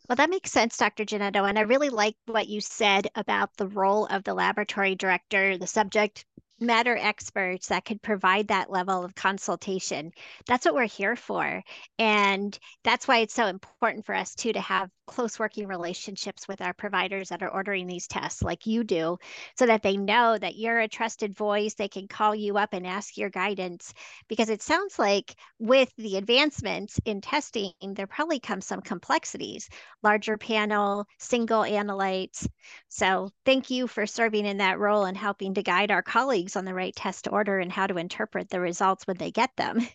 Well, 0.08 0.16
that 0.16 0.30
makes 0.30 0.50
sense, 0.50 0.76
Dr. 0.76 1.04
Jannetto. 1.04 1.48
And 1.48 1.58
I 1.58 1.62
really 1.62 1.90
like 1.90 2.16
what 2.26 2.48
you 2.48 2.60
said 2.60 3.08
about 3.14 3.56
the 3.56 3.68
role 3.68 4.06
of 4.06 4.24
the 4.24 4.34
laboratory 4.34 4.94
director, 4.94 5.56
the 5.56 5.66
subject 5.66 6.24
matter 6.60 6.96
experts 6.96 7.68
that 7.68 7.84
could 7.84 8.02
provide 8.02 8.48
that 8.48 8.70
level 8.70 9.04
of 9.04 9.14
consultation. 9.14 10.12
That's 10.46 10.64
what 10.64 10.74
we're 10.74 10.84
here 10.86 11.16
for. 11.16 11.62
And 11.98 12.58
that's 12.84 13.08
why 13.08 13.18
it's 13.18 13.34
so 13.34 13.46
important 13.46 14.06
for 14.06 14.14
us 14.14 14.34
too 14.34 14.52
to 14.52 14.60
have 14.60 14.90
close 15.10 15.40
working 15.40 15.66
relationships 15.66 16.46
with 16.46 16.60
our 16.60 16.72
providers 16.72 17.30
that 17.30 17.42
are 17.42 17.52
ordering 17.52 17.88
these 17.88 18.06
tests 18.06 18.42
like 18.42 18.64
you 18.64 18.84
do 18.84 19.18
so 19.58 19.66
that 19.66 19.82
they 19.82 19.96
know 19.96 20.38
that 20.38 20.54
you're 20.54 20.78
a 20.78 20.86
trusted 20.86 21.36
voice 21.36 21.74
they 21.74 21.88
can 21.88 22.06
call 22.06 22.32
you 22.32 22.56
up 22.56 22.72
and 22.72 22.86
ask 22.86 23.16
your 23.16 23.28
guidance 23.28 23.92
because 24.28 24.48
it 24.48 24.62
sounds 24.62 25.00
like 25.00 25.34
with 25.58 25.92
the 25.98 26.16
advancements 26.16 27.00
in 27.06 27.20
testing 27.20 27.72
there 27.96 28.06
probably 28.06 28.38
comes 28.38 28.64
some 28.64 28.80
complexities 28.80 29.68
larger 30.04 30.36
panel 30.36 31.04
single 31.18 31.62
analytes 31.62 32.46
so 32.88 33.28
thank 33.44 33.68
you 33.68 33.88
for 33.88 34.06
serving 34.06 34.46
in 34.46 34.58
that 34.58 34.78
role 34.78 35.06
and 35.06 35.16
helping 35.16 35.54
to 35.54 35.62
guide 35.62 35.90
our 35.90 36.02
colleagues 36.02 36.49
on 36.56 36.64
the 36.64 36.74
right 36.74 36.94
test 36.96 37.28
order 37.30 37.58
and 37.58 37.72
how 37.72 37.86
to 37.86 37.98
interpret 37.98 38.48
the 38.50 38.60
results 38.60 39.06
when 39.06 39.16
they 39.16 39.30
get 39.30 39.50
them 39.56 39.86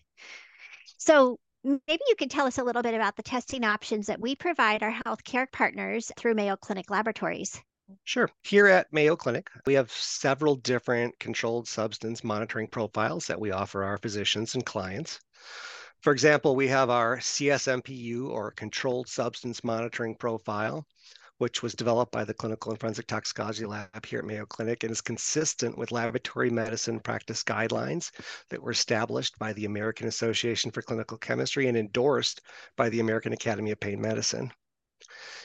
so 0.98 1.38
Maybe 1.66 2.04
you 2.06 2.14
can 2.14 2.28
tell 2.28 2.46
us 2.46 2.58
a 2.58 2.62
little 2.62 2.82
bit 2.82 2.94
about 2.94 3.16
the 3.16 3.24
testing 3.24 3.64
options 3.64 4.06
that 4.06 4.20
we 4.20 4.36
provide 4.36 4.84
our 4.84 4.92
healthcare 5.04 5.50
partners 5.50 6.12
through 6.16 6.34
Mayo 6.34 6.54
Clinic 6.54 6.92
Laboratories. 6.92 7.60
Sure. 8.04 8.30
Here 8.44 8.68
at 8.68 8.92
Mayo 8.92 9.16
Clinic, 9.16 9.50
we 9.66 9.74
have 9.74 9.90
several 9.90 10.54
different 10.54 11.18
controlled 11.18 11.66
substance 11.66 12.22
monitoring 12.22 12.68
profiles 12.68 13.26
that 13.26 13.40
we 13.40 13.50
offer 13.50 13.82
our 13.82 13.98
physicians 13.98 14.54
and 14.54 14.64
clients. 14.64 15.18
For 16.02 16.12
example, 16.12 16.54
we 16.54 16.68
have 16.68 16.88
our 16.88 17.16
CSMPU 17.16 18.28
or 18.30 18.52
controlled 18.52 19.08
substance 19.08 19.64
monitoring 19.64 20.14
profile, 20.14 20.86
which 21.38 21.62
was 21.62 21.74
developed 21.74 22.12
by 22.12 22.24
the 22.24 22.34
Clinical 22.34 22.70
and 22.72 22.80
Forensic 22.80 23.06
Toxicology 23.06 23.66
Lab 23.66 24.06
here 24.06 24.20
at 24.20 24.24
Mayo 24.24 24.46
Clinic 24.46 24.82
and 24.82 24.90
is 24.90 25.00
consistent 25.00 25.76
with 25.76 25.92
laboratory 25.92 26.50
medicine 26.50 27.00
practice 27.00 27.42
guidelines 27.42 28.10
that 28.48 28.62
were 28.62 28.70
established 28.70 29.38
by 29.38 29.52
the 29.52 29.64
American 29.64 30.08
Association 30.08 30.70
for 30.70 30.82
Clinical 30.82 31.18
Chemistry 31.18 31.66
and 31.68 31.76
endorsed 31.76 32.40
by 32.76 32.88
the 32.88 33.00
American 33.00 33.32
Academy 33.32 33.70
of 33.70 33.80
Pain 33.80 34.00
Medicine. 34.00 34.50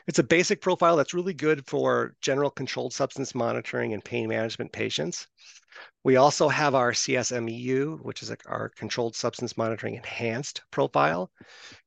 It's 0.08 0.20
a 0.20 0.24
basic 0.24 0.62
profile 0.62 0.98
that's 0.98 1.14
really 1.14 1.34
good 1.34 1.68
for 1.68 2.16
general 2.22 2.50
controlled 2.50 2.94
substance 2.94 3.36
monitoring 3.36 3.94
and 3.94 4.04
pain 4.04 4.28
management 4.28 4.72
patients. 4.72 5.28
We 6.04 6.16
also 6.16 6.50
have 6.50 6.76
our 6.76 6.92
CSMEU, 6.92 8.04
which 8.04 8.24
is 8.24 8.34
our 8.46 8.70
controlled 8.70 9.16
substance 9.16 9.56
monitoring 9.56 9.96
enhanced 9.96 10.62
profile. 10.72 11.32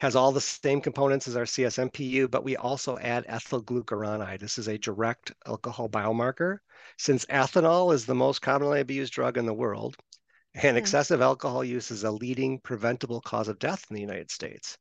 Has 0.01 0.17
all 0.17 0.33
the 0.33 0.41
same 0.41 0.81
components 0.81 1.29
as 1.29 1.37
our 1.37 1.45
CSMPU, 1.45 2.31
but 2.31 2.45
we 2.45 2.57
also 2.57 2.97
add 2.99 3.25
ethyl 3.29 3.63
glucuronide. 3.63 4.41
This 4.41 4.57
is 4.57 4.69
a 4.69 4.79
direct 4.79 5.33
alcohol 5.47 5.89
biomarker. 5.89 6.59
Since 6.97 7.27
ethanol 7.27 7.93
is 7.93 8.07
the 8.07 8.15
most 8.15 8.41
commonly 8.41 8.81
abused 8.81 9.13
drug 9.13 9.37
in 9.37 9.47
the 9.47 9.53
world, 9.53 9.97
and 10.55 10.77
hmm. 10.77 10.79
excessive 10.79 11.21
alcohol 11.21 11.65
use 11.65 11.91
is 11.91 12.05
a 12.05 12.11
leading 12.11 12.61
preventable 12.61 13.21
cause 13.21 13.49
of 13.49 13.59
death 13.59 13.85
in 13.91 13.95
the 13.95 14.01
United 14.01 14.31
States. 14.31 14.79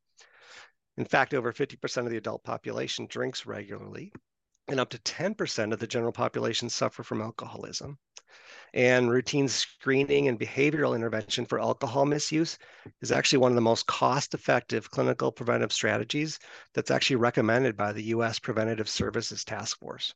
In 0.98 1.06
fact, 1.06 1.34
over 1.34 1.52
50% 1.52 1.98
of 2.06 2.10
the 2.10 2.18
adult 2.18 2.44
population 2.44 3.08
drinks 3.08 3.46
regularly, 3.46 4.12
and 4.68 4.80
up 4.80 4.90
to 4.90 5.00
10% 5.00 5.74
of 5.74 5.80
the 5.80 5.88
general 5.88 6.12
population 6.12 6.70
suffer 6.70 7.04
from 7.04 7.22
alcoholism. 7.22 7.98
And 8.74 9.12
routine 9.12 9.48
screening 9.48 10.28
and 10.28 10.40
behavioral 10.40 10.96
intervention 10.96 11.46
for 11.46 11.60
alcohol 11.60 12.06
misuse 12.06 12.58
is 13.02 13.12
actually 13.12 13.40
one 13.40 13.52
of 13.52 13.56
the 13.56 13.62
most 13.62 13.86
cost 13.86 14.34
effective 14.34 14.90
clinical 14.90 15.32
preventive 15.32 15.72
strategies 15.72 16.40
that's 16.74 16.90
actually 16.90 17.18
recommended 17.18 17.78
by 17.78 17.92
the 17.92 18.06
US 18.06 18.40
Preventative 18.40 18.90
Services 18.90 19.44
Task 19.44 19.78
Force. 19.80 20.14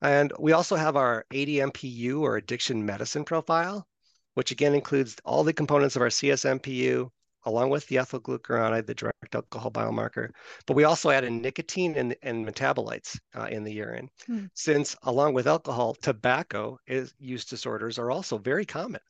And 0.00 0.32
we 0.38 0.52
also 0.52 0.76
have 0.76 0.96
our 0.96 1.26
ADMPU 1.32 2.20
or 2.20 2.36
addiction 2.36 2.86
medicine 2.86 3.24
profile, 3.24 3.86
which 4.34 4.50
again 4.50 4.74
includes 4.74 5.16
all 5.24 5.44
the 5.44 5.52
components 5.52 5.96
of 5.96 6.02
our 6.02 6.08
CSMPU, 6.08 7.10
along 7.44 7.70
with 7.70 7.86
the 7.86 7.98
ethyl 7.98 8.20
glucuronide, 8.20 8.86
the 8.86 8.94
direct 8.94 9.34
alcohol 9.34 9.70
biomarker. 9.70 10.30
But 10.66 10.76
we 10.76 10.84
also 10.84 11.10
added 11.10 11.32
nicotine 11.32 11.94
and, 11.96 12.14
and 12.22 12.46
metabolites 12.46 13.18
uh, 13.34 13.48
in 13.50 13.64
the 13.64 13.72
urine, 13.72 14.10
hmm. 14.26 14.46
since 14.54 14.96
along 15.02 15.34
with 15.34 15.46
alcohol, 15.46 15.94
tobacco 15.94 16.78
is, 16.86 17.14
use 17.18 17.44
disorders 17.44 17.98
are 17.98 18.10
also 18.10 18.38
very 18.38 18.64
common. 18.64 19.00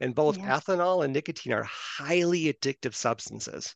And 0.00 0.14
both 0.14 0.36
yeah. 0.36 0.58
ethanol 0.58 1.04
and 1.04 1.12
nicotine 1.12 1.52
are 1.52 1.64
highly 1.64 2.52
addictive 2.52 2.94
substances. 2.94 3.74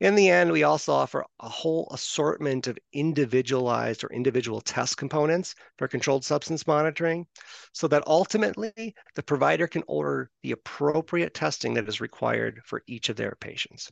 In 0.00 0.14
the 0.14 0.28
end, 0.30 0.52
we 0.52 0.62
also 0.62 0.92
offer 0.92 1.24
a 1.40 1.48
whole 1.48 1.88
assortment 1.92 2.66
of 2.66 2.78
individualized 2.92 4.04
or 4.04 4.12
individual 4.12 4.60
test 4.60 4.96
components 4.96 5.54
for 5.78 5.88
controlled 5.88 6.24
substance 6.24 6.66
monitoring 6.66 7.26
so 7.72 7.86
that 7.88 8.06
ultimately 8.06 8.94
the 9.14 9.22
provider 9.22 9.66
can 9.66 9.84
order 9.86 10.30
the 10.42 10.52
appropriate 10.52 11.34
testing 11.34 11.74
that 11.74 11.88
is 11.88 12.00
required 12.00 12.60
for 12.64 12.82
each 12.86 13.08
of 13.08 13.16
their 13.16 13.36
patients. 13.40 13.90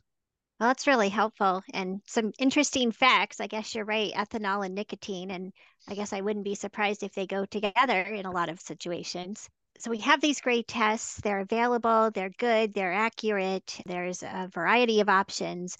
Well, 0.59 0.69
that's 0.69 0.87
really 0.87 1.09
helpful 1.09 1.63
and 1.73 2.01
some 2.05 2.33
interesting 2.39 2.91
facts. 2.91 3.39
I 3.39 3.47
guess 3.47 3.73
you're 3.73 3.85
right, 3.85 4.13
ethanol 4.13 4.65
and 4.65 4.75
nicotine. 4.75 5.31
And 5.31 5.53
I 5.87 5.95
guess 5.95 6.11
I 6.11 6.21
wouldn't 6.21 6.45
be 6.45 6.55
surprised 6.55 7.03
if 7.03 7.13
they 7.13 7.27
go 7.27 7.45
together 7.45 8.01
in 8.01 8.25
a 8.25 8.31
lot 8.31 8.49
of 8.49 8.59
situations 8.59 9.49
so 9.79 9.89
we 9.89 9.99
have 9.99 10.19
these 10.19 10.41
great 10.41 10.67
tests. 10.67 11.21
They're 11.21 11.39
available, 11.39 12.11
they're 12.11 12.31
good, 12.37 12.73
they're 12.73 12.93
accurate. 12.93 13.79
There's 13.85 14.23
a 14.23 14.49
variety 14.53 14.99
of 14.99 15.07
options. 15.07 15.77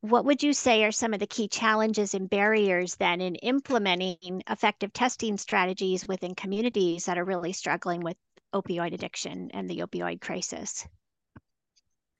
What 0.00 0.24
would 0.24 0.42
you 0.42 0.52
say 0.52 0.84
are 0.84 0.92
some 0.92 1.12
of 1.12 1.20
the 1.20 1.26
key 1.26 1.48
challenges 1.48 2.14
and 2.14 2.30
barriers 2.30 2.94
then 2.96 3.20
in 3.20 3.34
implementing 3.36 4.42
effective 4.48 4.92
testing 4.92 5.36
strategies 5.36 6.06
within 6.06 6.34
communities 6.34 7.04
that 7.06 7.18
are 7.18 7.24
really 7.24 7.52
struggling 7.52 8.00
with 8.00 8.16
opioid 8.54 8.94
addiction 8.94 9.50
and 9.52 9.68
the 9.68 9.78
opioid 9.78 10.20
crisis? 10.20 10.86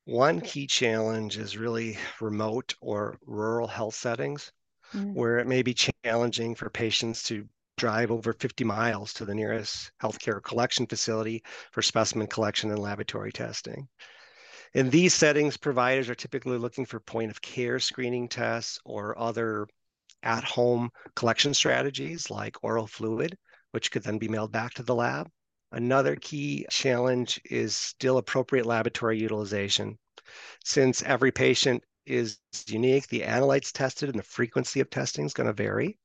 One 0.04 0.40
key 0.40 0.66
challenge 0.66 1.38
is 1.38 1.56
really 1.56 1.98
remote 2.20 2.74
or 2.80 3.18
rural 3.24 3.68
health 3.68 3.94
settings 3.94 4.50
mm. 4.92 5.14
where 5.14 5.38
it 5.38 5.46
may 5.46 5.62
be 5.62 5.74
challenging 5.74 6.56
for 6.56 6.68
patients 6.68 7.22
to 7.24 7.48
drive 7.76 8.10
over 8.10 8.32
50 8.32 8.64
miles 8.64 9.12
to 9.14 9.24
the 9.24 9.34
nearest 9.34 9.90
healthcare 10.02 10.42
collection 10.42 10.86
facility 10.86 11.42
for 11.70 11.82
specimen 11.82 12.26
collection 12.26 12.70
and 12.70 12.78
laboratory 12.78 13.32
testing. 13.32 13.88
In 14.74 14.88
these 14.88 15.12
settings, 15.12 15.56
providers 15.56 16.08
are 16.08 16.14
typically 16.14 16.58
looking 16.58 16.86
for 16.86 17.00
point 17.00 17.30
of 17.30 17.42
care 17.42 17.78
screening 17.78 18.28
tests 18.28 18.78
or 18.84 19.18
other 19.18 19.66
at 20.22 20.44
home 20.44 20.90
collection 21.14 21.52
strategies 21.52 22.30
like 22.30 22.62
oral 22.62 22.86
fluid, 22.86 23.36
which 23.72 23.90
could 23.90 24.02
then 24.02 24.18
be 24.18 24.28
mailed 24.28 24.52
back 24.52 24.74
to 24.74 24.82
the 24.82 24.94
lab. 24.94 25.28
Another 25.72 26.16
key 26.16 26.66
challenge 26.70 27.40
is 27.50 27.74
still 27.74 28.18
appropriate 28.18 28.66
laboratory 28.66 29.18
utilization. 29.18 29.98
Since 30.64 31.02
every 31.02 31.32
patient 31.32 31.82
is 32.06 32.38
unique, 32.66 33.08
the 33.08 33.22
analytes 33.22 33.72
tested 33.72 34.10
and 34.10 34.18
the 34.18 34.24
frequency 34.24 34.80
of 34.80 34.90
testing 34.90 35.24
is 35.24 35.34
going 35.34 35.46
to 35.46 35.52
vary. 35.52 35.98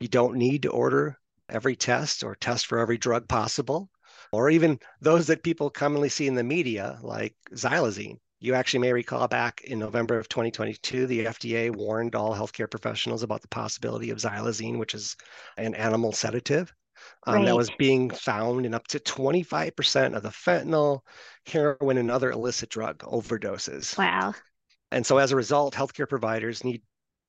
You 0.00 0.08
don't 0.08 0.36
need 0.36 0.62
to 0.62 0.70
order 0.70 1.18
every 1.48 1.76
test 1.76 2.24
or 2.24 2.34
test 2.34 2.66
for 2.66 2.78
every 2.78 2.98
drug 2.98 3.28
possible, 3.28 3.90
or 4.32 4.50
even 4.50 4.80
those 5.00 5.26
that 5.26 5.42
people 5.42 5.70
commonly 5.70 6.08
see 6.08 6.26
in 6.26 6.34
the 6.34 6.42
media, 6.42 6.98
like 7.02 7.34
xylazine. 7.52 8.18
You 8.40 8.54
actually 8.54 8.80
may 8.80 8.92
recall 8.92 9.26
back 9.28 9.62
in 9.62 9.78
November 9.78 10.18
of 10.18 10.28
2022, 10.28 11.06
the 11.06 11.24
FDA 11.24 11.74
warned 11.74 12.14
all 12.14 12.34
healthcare 12.34 12.70
professionals 12.70 13.22
about 13.22 13.40
the 13.40 13.48
possibility 13.48 14.10
of 14.10 14.18
xylazine, 14.18 14.78
which 14.78 14.94
is 14.94 15.16
an 15.56 15.74
animal 15.74 16.12
sedative. 16.12 16.72
Um, 17.26 17.36
right. 17.36 17.44
That 17.46 17.56
was 17.56 17.70
being 17.78 18.10
found 18.10 18.66
in 18.66 18.74
up 18.74 18.86
to 18.88 18.98
25% 18.98 20.14
of 20.14 20.22
the 20.22 20.28
fentanyl, 20.28 21.00
heroin, 21.46 21.98
and 21.98 22.10
other 22.10 22.30
illicit 22.30 22.68
drug 22.70 22.98
overdoses. 22.98 23.96
Wow. 23.96 24.34
And 24.90 25.04
so 25.04 25.18
as 25.18 25.32
a 25.32 25.36
result, 25.36 25.74
healthcare 25.74 26.08
providers 26.08 26.64
need 26.64 26.82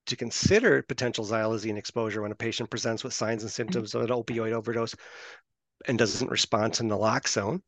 to 0.06 0.16
consider 0.16 0.82
potential 0.82 1.24
xylazine 1.24 1.76
exposure 1.76 2.22
when 2.22 2.32
a 2.32 2.36
patient 2.36 2.70
presents 2.70 3.04
with 3.04 3.14
signs 3.14 3.42
and 3.42 3.50
mm. 3.50 3.54
symptoms 3.54 3.94
of 3.94 4.02
an 4.02 4.08
opioid 4.08 4.52
overdose 4.52 4.94
and 5.86 5.98
doesn't 5.98 6.30
respond 6.30 6.74
to 6.74 6.82
naloxone. 6.82 7.60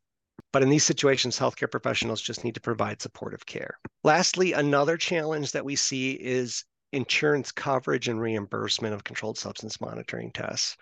But 0.53 0.63
in 0.63 0.71
these 0.71 0.85
situations, 0.85 1.39
healthcare 1.39 1.71
professionals 1.71 2.23
just 2.23 2.45
need 2.45 2.55
to 2.55 2.61
provide 2.61 3.03
supportive 3.03 3.45
care. 3.45 3.79
Lastly, 4.05 4.53
another 4.53 4.97
challenge 4.97 5.53
that 5.53 5.65
we 5.65 5.77
see 5.77 6.13
is 6.13 6.65
insurance 6.93 7.53
coverage 7.53 8.09
and 8.09 8.21
reimbursement 8.21 8.95
of 8.95 9.05
controlled 9.05 9.37
substance 9.37 9.81
monitoring 9.81 10.31
tests. 10.33 10.77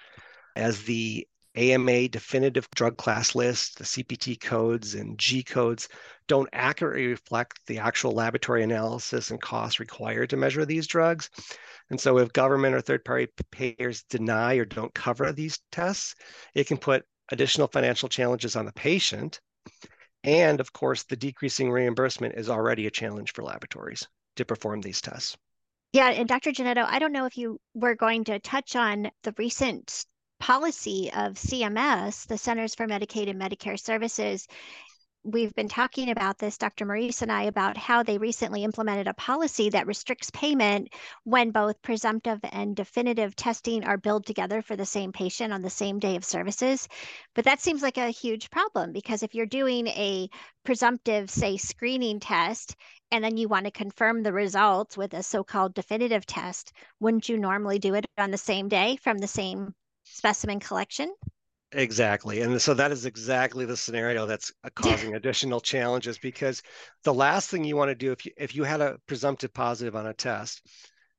As 0.54 0.82
the 0.84 1.26
AMA 1.56 2.08
definitive 2.08 2.68
drug 2.74 2.96
class 2.96 3.34
list, 3.34 3.78
the 3.78 3.84
CPT 3.84 4.38
codes 4.38 4.94
and 4.94 5.18
G 5.18 5.42
codes 5.42 5.88
don't 6.28 6.48
accurately 6.52 7.06
reflect 7.06 7.60
the 7.66 7.78
actual 7.78 8.12
laboratory 8.12 8.62
analysis 8.62 9.30
and 9.30 9.40
costs 9.40 9.80
required 9.80 10.30
to 10.30 10.36
measure 10.36 10.66
these 10.66 10.86
drugs. 10.86 11.30
And 11.90 12.00
so 12.00 12.18
if 12.18 12.32
government 12.32 12.74
or 12.74 12.80
third 12.80 13.04
party 13.04 13.28
payers 13.50 14.02
deny 14.10 14.56
or 14.56 14.64
don't 14.64 14.94
cover 14.94 15.32
these 15.32 15.58
tests, 15.72 16.14
it 16.54 16.66
can 16.66 16.76
put 16.76 17.04
additional 17.30 17.68
financial 17.68 18.08
challenges 18.08 18.56
on 18.56 18.66
the 18.66 18.72
patient. 18.72 19.40
And 20.24 20.60
of 20.60 20.72
course, 20.72 21.04
the 21.04 21.16
decreasing 21.16 21.70
reimbursement 21.70 22.34
is 22.36 22.50
already 22.50 22.86
a 22.86 22.90
challenge 22.90 23.32
for 23.32 23.42
laboratories 23.42 24.06
to 24.36 24.44
perform 24.44 24.80
these 24.80 25.00
tests. 25.00 25.36
Yeah, 25.92 26.10
and 26.10 26.28
Dr. 26.28 26.50
Jannetto, 26.50 26.84
I 26.84 26.98
don't 26.98 27.12
know 27.12 27.24
if 27.24 27.38
you 27.38 27.60
were 27.72 27.94
going 27.94 28.24
to 28.24 28.38
touch 28.40 28.76
on 28.76 29.10
the 29.22 29.32
recent 29.38 30.04
policy 30.38 31.10
of 31.12 31.34
CMS, 31.34 32.26
the 32.26 32.38
Centers 32.38 32.74
for 32.74 32.86
Medicaid 32.86 33.28
and 33.28 33.40
Medicare 33.40 33.78
Services, 33.78 34.46
we've 35.26 35.54
been 35.56 35.68
talking 35.68 36.10
about 36.10 36.38
this, 36.38 36.56
Dr. 36.56 36.86
Maurice 36.86 37.20
and 37.20 37.32
I, 37.32 37.44
about 37.44 37.76
how 37.76 38.04
they 38.04 38.16
recently 38.16 38.62
implemented 38.62 39.08
a 39.08 39.14
policy 39.14 39.70
that 39.70 39.88
restricts 39.88 40.30
payment 40.30 40.94
when 41.24 41.50
both 41.50 41.82
presumptive 41.82 42.38
and 42.44 42.76
definitive 42.76 43.34
testing 43.34 43.84
are 43.84 43.96
billed 43.96 44.24
together 44.24 44.62
for 44.62 44.76
the 44.76 44.86
same 44.86 45.10
patient 45.10 45.52
on 45.52 45.62
the 45.62 45.70
same 45.70 45.98
day 45.98 46.14
of 46.14 46.24
services. 46.24 46.86
But 47.34 47.44
that 47.46 47.60
seems 47.60 47.82
like 47.82 47.98
a 47.98 48.10
huge 48.10 48.50
problem 48.50 48.92
because 48.92 49.24
if 49.24 49.34
you're 49.34 49.46
doing 49.46 49.88
a 49.88 50.28
presumptive, 50.64 51.28
say, 51.28 51.56
screening 51.56 52.20
test, 52.20 52.76
and 53.10 53.24
then 53.24 53.36
you 53.36 53.48
want 53.48 53.64
to 53.64 53.72
confirm 53.72 54.22
the 54.22 54.32
results 54.32 54.96
with 54.96 55.12
a 55.14 55.22
so 55.24 55.42
called 55.42 55.74
definitive 55.74 56.24
test, 56.24 56.72
wouldn't 57.00 57.28
you 57.28 57.36
normally 57.36 57.80
do 57.80 57.94
it 57.94 58.06
on 58.16 58.30
the 58.30 58.38
same 58.38 58.68
day 58.68 58.96
from 59.02 59.18
the 59.18 59.26
same 59.26 59.74
specimen 60.16 60.58
collection. 60.60 61.12
Exactly. 61.72 62.40
And 62.40 62.60
so 62.62 62.74
that 62.74 62.92
is 62.92 63.04
exactly 63.04 63.64
the 63.64 63.76
scenario 63.76 64.24
that's 64.24 64.52
causing 64.74 65.14
additional 65.14 65.60
challenges 65.60 66.18
because 66.18 66.62
the 67.04 67.12
last 67.12 67.50
thing 67.50 67.64
you 67.64 67.76
want 67.76 67.90
to 67.90 67.94
do 67.94 68.12
if 68.12 68.24
you 68.24 68.32
if 68.36 68.54
you 68.54 68.64
had 68.64 68.80
a 68.80 68.98
presumptive 69.06 69.52
positive 69.52 69.94
on 69.94 70.06
a 70.06 70.14
test, 70.14 70.62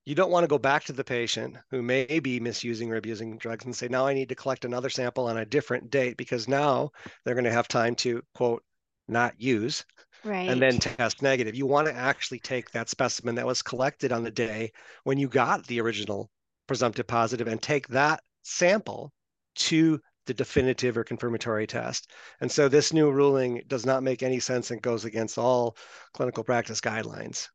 you 0.05 0.15
don't 0.15 0.31
want 0.31 0.45
to 0.45 0.47
go 0.47 0.57
back 0.57 0.85
to 0.85 0.93
the 0.93 1.03
patient 1.03 1.57
who 1.69 1.81
may 1.81 2.19
be 2.19 2.39
misusing 2.39 2.91
or 2.91 2.95
abusing 2.95 3.37
drugs 3.37 3.65
and 3.65 3.75
say, 3.75 3.87
now 3.87 4.07
I 4.07 4.13
need 4.13 4.29
to 4.29 4.35
collect 4.35 4.65
another 4.65 4.89
sample 4.89 5.27
on 5.27 5.37
a 5.37 5.45
different 5.45 5.91
date 5.91 6.17
because 6.17 6.47
now 6.47 6.91
they're 7.23 7.35
going 7.35 7.43
to 7.43 7.51
have 7.51 7.67
time 7.67 7.93
to 7.95 8.23
quote 8.33 8.63
not 9.09 9.39
use 9.39 9.85
right. 10.23 10.49
and 10.49 10.61
then 10.61 10.79
test 10.79 11.21
negative. 11.21 11.55
You 11.55 11.65
want 11.65 11.87
to 11.87 11.93
actually 11.93 12.39
take 12.39 12.71
that 12.71 12.89
specimen 12.89 13.35
that 13.35 13.45
was 13.45 13.61
collected 13.61 14.11
on 14.11 14.23
the 14.23 14.31
day 14.31 14.71
when 15.03 15.17
you 15.17 15.27
got 15.27 15.67
the 15.67 15.81
original 15.81 16.29
presumptive 16.67 17.07
positive 17.07 17.47
and 17.47 17.61
take 17.61 17.87
that 17.89 18.21
sample 18.47 19.11
to 19.55 19.99
the 20.25 20.33
definitive 20.33 20.97
or 20.97 21.03
confirmatory 21.03 21.67
test. 21.67 22.11
And 22.41 22.51
so 22.51 22.67
this 22.67 22.93
new 22.93 23.11
ruling 23.11 23.61
does 23.67 23.85
not 23.85 24.03
make 24.03 24.23
any 24.23 24.39
sense 24.39 24.71
and 24.71 24.81
goes 24.81 25.05
against 25.05 25.37
all 25.37 25.77
clinical 26.13 26.43
practice 26.43 26.81
guidelines. 26.81 27.47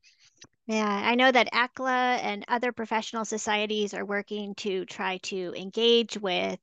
Yeah, 0.67 0.87
I 0.87 1.17
know 1.17 1.31
that 1.31 1.53
ACLA 1.53 2.19
and 2.23 2.45
other 2.49 2.73
professional 2.73 3.25
societies 3.25 3.95
are 3.95 4.05
working 4.05 4.55
to 4.57 4.85
try 4.85 5.19
to 5.19 5.53
engage 5.57 6.17
with 6.17 6.59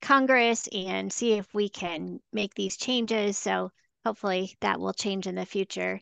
Congress 0.00 0.68
and 0.68 1.12
see 1.12 1.32
if 1.32 1.52
we 1.54 1.68
can 1.68 2.20
make 2.32 2.54
these 2.54 2.76
changes. 2.76 3.38
So 3.38 3.72
hopefully 4.04 4.56
that 4.60 4.78
will 4.78 4.92
change 4.92 5.26
in 5.26 5.34
the 5.34 5.46
future. 5.46 6.00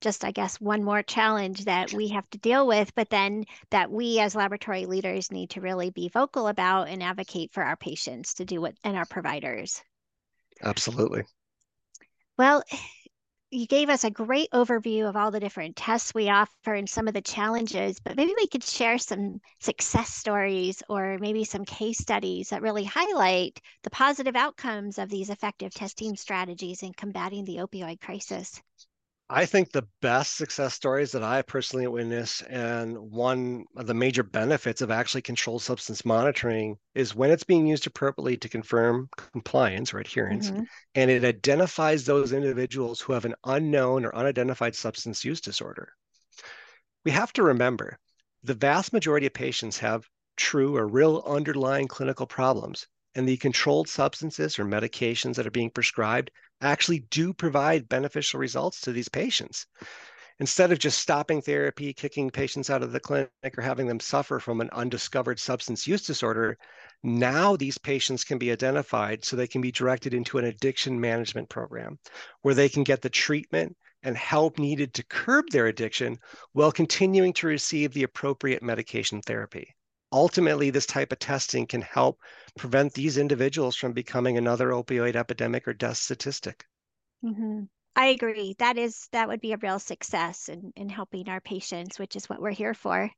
Just, 0.00 0.24
I 0.24 0.30
guess, 0.30 0.60
one 0.60 0.84
more 0.84 1.02
challenge 1.02 1.64
that 1.64 1.92
we 1.92 2.08
have 2.08 2.28
to 2.30 2.38
deal 2.38 2.66
with, 2.66 2.94
but 2.94 3.10
then 3.10 3.44
that 3.70 3.90
we 3.90 4.20
as 4.20 4.34
laboratory 4.34 4.86
leaders 4.86 5.32
need 5.32 5.50
to 5.50 5.60
really 5.60 5.90
be 5.90 6.08
vocal 6.08 6.48
about 6.48 6.88
and 6.88 7.02
advocate 7.02 7.52
for 7.52 7.62
our 7.62 7.76
patients 7.76 8.34
to 8.34 8.44
do 8.44 8.60
what 8.60 8.74
and 8.84 8.96
our 8.96 9.06
providers. 9.06 9.82
Absolutely. 10.62 11.24
Well, 12.36 12.62
you 13.50 13.66
gave 13.66 13.88
us 13.88 14.04
a 14.04 14.10
great 14.10 14.50
overview 14.52 15.08
of 15.08 15.16
all 15.16 15.30
the 15.30 15.40
different 15.40 15.74
tests 15.74 16.14
we 16.14 16.28
offer 16.28 16.74
and 16.74 16.88
some 16.88 17.08
of 17.08 17.14
the 17.14 17.22
challenges, 17.22 17.98
but 17.98 18.16
maybe 18.16 18.34
we 18.36 18.46
could 18.46 18.62
share 18.62 18.98
some 18.98 19.40
success 19.58 20.10
stories 20.14 20.82
or 20.88 21.18
maybe 21.18 21.44
some 21.44 21.64
case 21.64 21.98
studies 21.98 22.50
that 22.50 22.62
really 22.62 22.84
highlight 22.84 23.60
the 23.82 23.90
positive 23.90 24.36
outcomes 24.36 24.98
of 24.98 25.08
these 25.08 25.30
effective 25.30 25.72
testing 25.72 26.14
strategies 26.14 26.82
in 26.82 26.92
combating 26.92 27.44
the 27.44 27.56
opioid 27.56 28.00
crisis. 28.00 28.60
I 29.30 29.44
think 29.44 29.72
the 29.72 29.86
best 30.00 30.36
success 30.36 30.72
stories 30.72 31.12
that 31.12 31.22
I 31.22 31.42
personally 31.42 31.86
witnessed, 31.86 32.42
and 32.48 32.96
one 32.96 33.66
of 33.76 33.86
the 33.86 33.92
major 33.92 34.22
benefits 34.22 34.80
of 34.80 34.90
actually 34.90 35.20
controlled 35.20 35.60
substance 35.60 36.04
monitoring 36.04 36.78
is 36.94 37.14
when 37.14 37.30
it's 37.30 37.44
being 37.44 37.66
used 37.66 37.86
appropriately 37.86 38.38
to 38.38 38.48
confirm 38.48 39.10
compliance 39.32 39.92
or 39.92 39.98
adherence, 39.98 40.50
mm-hmm. 40.50 40.62
and 40.94 41.10
it 41.10 41.24
identifies 41.24 42.06
those 42.06 42.32
individuals 42.32 43.02
who 43.02 43.12
have 43.12 43.26
an 43.26 43.34
unknown 43.44 44.06
or 44.06 44.14
unidentified 44.14 44.74
substance 44.74 45.24
use 45.26 45.42
disorder. 45.42 45.92
We 47.04 47.10
have 47.10 47.32
to 47.34 47.42
remember 47.42 47.98
the 48.44 48.54
vast 48.54 48.94
majority 48.94 49.26
of 49.26 49.34
patients 49.34 49.78
have 49.78 50.08
true 50.38 50.76
or 50.76 50.86
real 50.86 51.22
underlying 51.26 51.88
clinical 51.88 52.26
problems, 52.26 52.86
and 53.18 53.28
the 53.28 53.36
controlled 53.36 53.88
substances 53.88 54.60
or 54.60 54.64
medications 54.64 55.34
that 55.34 55.46
are 55.46 55.50
being 55.50 55.70
prescribed 55.70 56.30
actually 56.60 57.00
do 57.10 57.34
provide 57.34 57.88
beneficial 57.88 58.38
results 58.38 58.80
to 58.80 58.92
these 58.92 59.08
patients. 59.08 59.66
Instead 60.38 60.70
of 60.70 60.78
just 60.78 61.00
stopping 61.00 61.42
therapy, 61.42 61.92
kicking 61.92 62.30
patients 62.30 62.70
out 62.70 62.80
of 62.80 62.92
the 62.92 63.00
clinic, 63.00 63.28
or 63.56 63.60
having 63.60 63.88
them 63.88 63.98
suffer 63.98 64.38
from 64.38 64.60
an 64.60 64.70
undiscovered 64.70 65.40
substance 65.40 65.84
use 65.84 66.06
disorder, 66.06 66.56
now 67.02 67.56
these 67.56 67.76
patients 67.76 68.22
can 68.22 68.38
be 68.38 68.52
identified 68.52 69.24
so 69.24 69.34
they 69.34 69.48
can 69.48 69.60
be 69.60 69.72
directed 69.72 70.14
into 70.14 70.38
an 70.38 70.44
addiction 70.44 71.00
management 71.00 71.48
program 71.48 71.98
where 72.42 72.54
they 72.54 72.68
can 72.68 72.84
get 72.84 73.02
the 73.02 73.10
treatment 73.10 73.76
and 74.04 74.16
help 74.16 74.60
needed 74.60 74.94
to 74.94 75.04
curb 75.06 75.44
their 75.50 75.66
addiction 75.66 76.16
while 76.52 76.70
continuing 76.70 77.32
to 77.32 77.48
receive 77.48 77.92
the 77.92 78.04
appropriate 78.04 78.62
medication 78.62 79.20
therapy 79.22 79.74
ultimately 80.12 80.70
this 80.70 80.86
type 80.86 81.12
of 81.12 81.18
testing 81.18 81.66
can 81.66 81.82
help 81.82 82.18
prevent 82.56 82.92
these 82.94 83.18
individuals 83.18 83.76
from 83.76 83.92
becoming 83.92 84.38
another 84.38 84.70
opioid 84.70 85.16
epidemic 85.16 85.68
or 85.68 85.74
death 85.74 85.96
statistic. 85.96 86.64
Mm-hmm. 87.24 87.64
i 87.96 88.06
agree. 88.06 88.54
That 88.58 88.78
is 88.78 89.08
that 89.12 89.28
would 89.28 89.40
be 89.40 89.52
a 89.52 89.58
real 89.58 89.78
success 89.78 90.48
in, 90.48 90.72
in 90.76 90.88
helping 90.88 91.28
our 91.28 91.40
patients 91.40 91.98
which 91.98 92.16
is 92.16 92.28
what 92.28 92.40
we're 92.40 92.50
here 92.52 92.74
for. 92.74 93.10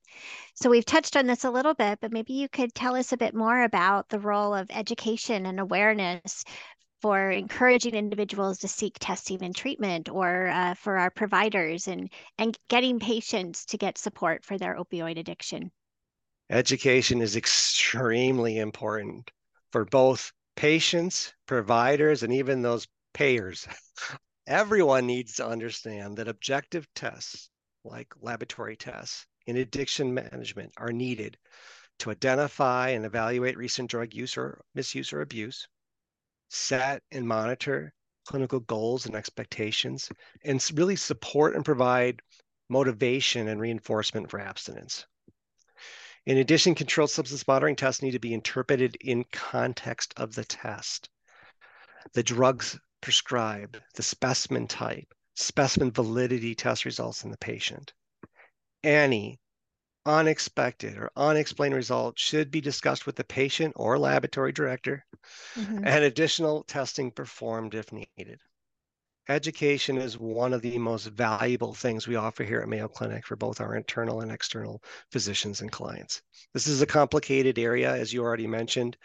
So 0.54 0.70
we've 0.70 0.84
touched 0.84 1.16
on 1.16 1.26
this 1.26 1.44
a 1.44 1.50
little 1.50 1.74
bit 1.74 2.00
but 2.00 2.12
maybe 2.12 2.32
you 2.32 2.48
could 2.48 2.74
tell 2.74 2.96
us 2.96 3.12
a 3.12 3.16
bit 3.16 3.34
more 3.34 3.62
about 3.62 4.08
the 4.08 4.20
role 4.20 4.54
of 4.54 4.70
education 4.70 5.46
and 5.46 5.60
awareness 5.60 6.44
for 7.02 7.30
encouraging 7.30 7.94
individuals 7.94 8.58
to 8.58 8.68
seek 8.68 8.98
testing 8.98 9.42
and 9.42 9.54
treatment 9.54 10.08
or 10.08 10.48
uh, 10.48 10.74
for 10.74 10.98
our 10.98 11.10
providers 11.10 11.88
and 11.88 12.10
and 12.38 12.58
getting 12.68 12.98
patients 12.98 13.64
to 13.66 13.78
get 13.78 13.96
support 13.98 14.44
for 14.44 14.58
their 14.58 14.76
opioid 14.76 15.18
addiction 15.18 15.70
Education 16.52 17.22
is 17.22 17.36
extremely 17.36 18.58
important 18.58 19.30
for 19.70 19.84
both 19.84 20.32
patients, 20.56 21.32
providers, 21.46 22.24
and 22.24 22.32
even 22.32 22.60
those 22.60 22.88
payers. 23.14 23.68
Everyone 24.48 25.06
needs 25.06 25.34
to 25.36 25.46
understand 25.46 26.16
that 26.16 26.26
objective 26.26 26.88
tests, 26.92 27.50
like 27.84 28.12
laboratory 28.20 28.76
tests 28.76 29.26
in 29.46 29.58
addiction 29.58 30.12
management, 30.12 30.72
are 30.76 30.90
needed 30.90 31.38
to 32.00 32.10
identify 32.10 32.88
and 32.88 33.06
evaluate 33.06 33.56
recent 33.56 33.88
drug 33.88 34.12
use 34.12 34.36
or 34.36 34.60
misuse 34.74 35.12
or 35.12 35.20
abuse, 35.20 35.68
set 36.48 37.00
and 37.12 37.28
monitor 37.28 37.92
clinical 38.26 38.58
goals 38.58 39.06
and 39.06 39.14
expectations, 39.14 40.10
and 40.42 40.68
really 40.74 40.96
support 40.96 41.54
and 41.54 41.64
provide 41.64 42.20
motivation 42.68 43.46
and 43.46 43.60
reinforcement 43.60 44.28
for 44.28 44.40
abstinence. 44.40 45.06
In 46.26 46.36
addition, 46.38 46.74
controlled 46.74 47.10
substance 47.10 47.46
monitoring 47.46 47.76
tests 47.76 48.02
need 48.02 48.10
to 48.12 48.18
be 48.18 48.34
interpreted 48.34 48.96
in 49.00 49.24
context 49.32 50.12
of 50.16 50.34
the 50.34 50.44
test. 50.44 51.08
The 52.12 52.22
drugs 52.22 52.78
prescribed, 53.00 53.80
the 53.94 54.02
specimen 54.02 54.68
type, 54.68 55.14
specimen 55.34 55.90
validity 55.90 56.54
test 56.54 56.84
results 56.84 57.24
in 57.24 57.30
the 57.30 57.38
patient. 57.38 57.92
Any 58.84 59.40
unexpected 60.04 60.96
or 60.96 61.10
unexplained 61.16 61.74
result 61.74 62.18
should 62.18 62.50
be 62.50 62.60
discussed 62.60 63.06
with 63.06 63.16
the 63.16 63.24
patient 63.24 63.74
or 63.76 63.98
laboratory 63.98 64.52
director 64.52 65.04
mm-hmm. 65.54 65.84
and 65.84 66.04
additional 66.04 66.64
testing 66.64 67.10
performed 67.10 67.74
if 67.74 67.92
needed 67.92 68.40
education 69.30 69.96
is 69.96 70.18
one 70.18 70.52
of 70.52 70.60
the 70.60 70.76
most 70.76 71.06
valuable 71.06 71.72
things 71.72 72.08
we 72.08 72.16
offer 72.16 72.42
here 72.42 72.60
at 72.60 72.68
Mayo 72.68 72.88
Clinic 72.88 73.24
for 73.24 73.36
both 73.36 73.60
our 73.60 73.76
internal 73.76 74.22
and 74.22 74.32
external 74.32 74.82
physicians 75.12 75.60
and 75.60 75.70
clients. 75.70 76.20
This 76.52 76.66
is 76.66 76.82
a 76.82 76.86
complicated 76.86 77.58
area, 77.58 77.94
as 77.94 78.12
you 78.12 78.22
already 78.22 78.48
mentioned. 78.48 78.96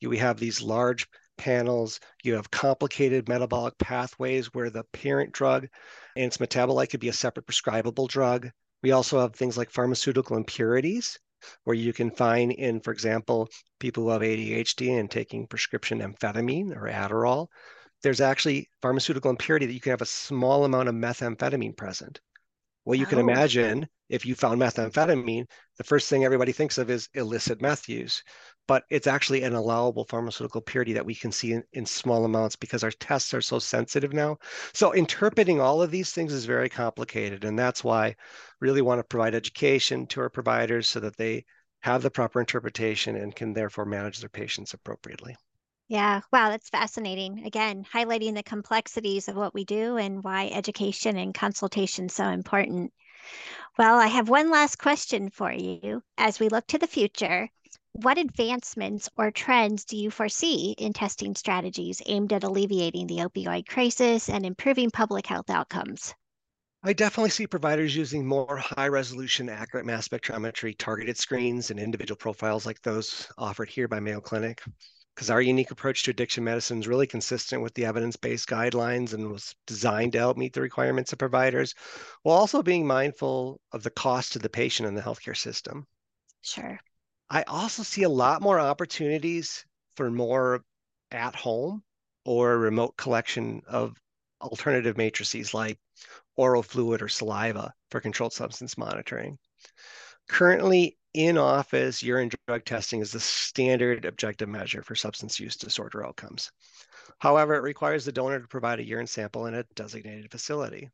We 0.00 0.16
have 0.18 0.38
these 0.38 0.62
large 0.62 1.06
panels, 1.36 2.00
you 2.22 2.34
have 2.34 2.50
complicated 2.50 3.28
metabolic 3.28 3.76
pathways 3.78 4.54
where 4.54 4.70
the 4.70 4.84
parent 4.92 5.32
drug 5.32 5.68
and 6.16 6.24
its 6.24 6.38
metabolite 6.38 6.90
could 6.90 7.00
be 7.00 7.08
a 7.08 7.12
separate 7.12 7.46
prescribable 7.46 8.06
drug. 8.06 8.48
We 8.82 8.92
also 8.92 9.20
have 9.20 9.34
things 9.34 9.58
like 9.58 9.70
pharmaceutical 9.70 10.36
impurities, 10.36 11.18
where 11.64 11.76
you 11.76 11.92
can 11.92 12.10
find 12.10 12.52
in, 12.52 12.80
for 12.80 12.92
example, 12.92 13.50
people 13.78 14.04
who 14.04 14.10
have 14.10 14.22
ADHD 14.22 14.98
and 14.98 15.10
taking 15.10 15.46
prescription 15.46 16.00
amphetamine 16.00 16.74
or 16.74 16.88
Adderall 16.88 17.48
there's 18.04 18.20
actually 18.20 18.68
pharmaceutical 18.82 19.30
impurity 19.30 19.64
that 19.64 19.72
you 19.72 19.80
can 19.80 19.90
have 19.90 20.02
a 20.02 20.06
small 20.06 20.64
amount 20.64 20.90
of 20.90 20.94
methamphetamine 20.94 21.74
present. 21.76 22.20
Well, 22.84 22.98
you 22.98 23.06
oh. 23.06 23.08
can 23.08 23.18
imagine 23.18 23.88
if 24.10 24.26
you 24.26 24.34
found 24.34 24.60
methamphetamine, 24.60 25.46
the 25.78 25.84
first 25.84 26.10
thing 26.10 26.22
everybody 26.22 26.52
thinks 26.52 26.76
of 26.76 26.90
is 26.90 27.08
illicit 27.14 27.62
meth 27.62 27.88
use, 27.88 28.22
but 28.68 28.84
it's 28.90 29.06
actually 29.06 29.42
an 29.42 29.54
allowable 29.54 30.04
pharmaceutical 30.04 30.60
purity 30.60 30.92
that 30.92 31.06
we 31.06 31.14
can 31.14 31.32
see 31.32 31.54
in, 31.54 31.64
in 31.72 31.86
small 31.86 32.26
amounts 32.26 32.56
because 32.56 32.84
our 32.84 32.90
tests 32.90 33.32
are 33.32 33.40
so 33.40 33.58
sensitive 33.58 34.12
now. 34.12 34.36
So 34.74 34.92
interpreting 34.92 35.58
all 35.58 35.80
of 35.80 35.90
these 35.90 36.12
things 36.12 36.34
is 36.34 36.44
very 36.44 36.68
complicated. 36.68 37.44
And 37.44 37.58
that's 37.58 37.82
why 37.82 38.16
really 38.60 38.82
want 38.82 38.98
to 38.98 39.04
provide 39.04 39.34
education 39.34 40.06
to 40.08 40.20
our 40.20 40.30
providers 40.30 40.90
so 40.90 41.00
that 41.00 41.16
they 41.16 41.46
have 41.80 42.02
the 42.02 42.10
proper 42.10 42.38
interpretation 42.38 43.16
and 43.16 43.34
can 43.34 43.54
therefore 43.54 43.86
manage 43.86 44.20
their 44.20 44.28
patients 44.28 44.74
appropriately. 44.74 45.36
Yeah, 45.88 46.20
wow, 46.32 46.50
that's 46.50 46.70
fascinating. 46.70 47.44
Again, 47.44 47.84
highlighting 47.84 48.34
the 48.34 48.42
complexities 48.42 49.28
of 49.28 49.36
what 49.36 49.54
we 49.54 49.64
do 49.64 49.96
and 49.96 50.24
why 50.24 50.48
education 50.48 51.16
and 51.16 51.34
consultation 51.34 52.06
is 52.06 52.14
so 52.14 52.28
important. 52.28 52.92
Well, 53.78 53.98
I 53.98 54.06
have 54.08 54.28
one 54.28 54.50
last 54.50 54.78
question 54.78 55.30
for 55.30 55.52
you. 55.52 56.02
As 56.18 56.40
we 56.40 56.48
look 56.48 56.66
to 56.68 56.78
the 56.78 56.86
future, 56.86 57.48
what 57.92 58.18
advancements 58.18 59.08
or 59.16 59.30
trends 59.30 59.84
do 59.84 59.96
you 59.96 60.10
foresee 60.10 60.74
in 60.78 60.92
testing 60.92 61.34
strategies 61.34 62.02
aimed 62.06 62.32
at 62.32 62.44
alleviating 62.44 63.06
the 63.06 63.18
opioid 63.18 63.66
crisis 63.66 64.28
and 64.28 64.46
improving 64.46 64.90
public 64.90 65.26
health 65.26 65.50
outcomes? 65.50 66.14
I 66.82 66.92
definitely 66.92 67.30
see 67.30 67.46
providers 67.46 67.96
using 67.96 68.26
more 68.26 68.56
high 68.58 68.88
resolution, 68.88 69.48
accurate 69.48 69.86
mass 69.86 70.08
spectrometry 70.08 70.76
targeted 70.76 71.16
screens 71.16 71.70
and 71.70 71.80
individual 71.80 72.16
profiles 72.16 72.66
like 72.66 72.82
those 72.82 73.28
offered 73.38 73.68
here 73.68 73.88
by 73.88 74.00
Mayo 74.00 74.20
Clinic 74.20 74.62
because 75.14 75.30
our 75.30 75.40
unique 75.40 75.70
approach 75.70 76.02
to 76.02 76.10
addiction 76.10 76.42
medicine 76.42 76.80
is 76.80 76.88
really 76.88 77.06
consistent 77.06 77.62
with 77.62 77.72
the 77.74 77.84
evidence-based 77.84 78.48
guidelines 78.48 79.14
and 79.14 79.30
was 79.30 79.54
designed 79.66 80.12
to 80.12 80.18
help 80.18 80.36
meet 80.36 80.52
the 80.52 80.60
requirements 80.60 81.12
of 81.12 81.18
providers 81.18 81.74
while 82.22 82.36
also 82.36 82.62
being 82.62 82.86
mindful 82.86 83.60
of 83.72 83.82
the 83.82 83.90
cost 83.90 84.32
to 84.32 84.38
the 84.38 84.48
patient 84.48 84.88
and 84.88 84.96
the 84.96 85.02
healthcare 85.02 85.36
system. 85.36 85.86
Sure. 86.42 86.78
I 87.30 87.42
also 87.44 87.82
see 87.82 88.02
a 88.02 88.08
lot 88.08 88.42
more 88.42 88.58
opportunities 88.58 89.64
for 89.96 90.10
more 90.10 90.62
at 91.10 91.34
home 91.34 91.82
or 92.24 92.58
remote 92.58 92.96
collection 92.96 93.62
of 93.66 93.96
alternative 94.40 94.96
matrices 94.96 95.54
like 95.54 95.78
oral 96.36 96.62
fluid 96.62 97.00
or 97.00 97.08
saliva 97.08 97.72
for 97.90 98.00
controlled 98.00 98.32
substance 98.32 98.76
monitoring. 98.76 99.38
Currently, 100.28 100.96
in 101.14 101.38
office 101.38 102.02
urine 102.02 102.30
drug 102.46 102.64
testing 102.64 103.00
is 103.00 103.12
the 103.12 103.20
standard 103.20 104.04
objective 104.04 104.48
measure 104.48 104.82
for 104.82 104.96
substance 104.96 105.38
use 105.38 105.56
disorder 105.56 106.04
outcomes. 106.04 106.50
However, 107.20 107.54
it 107.54 107.62
requires 107.62 108.04
the 108.04 108.12
donor 108.12 108.40
to 108.40 108.48
provide 108.48 108.80
a 108.80 108.84
urine 108.84 109.06
sample 109.06 109.46
in 109.46 109.54
a 109.54 109.64
designated 109.74 110.30
facility. 110.30 110.90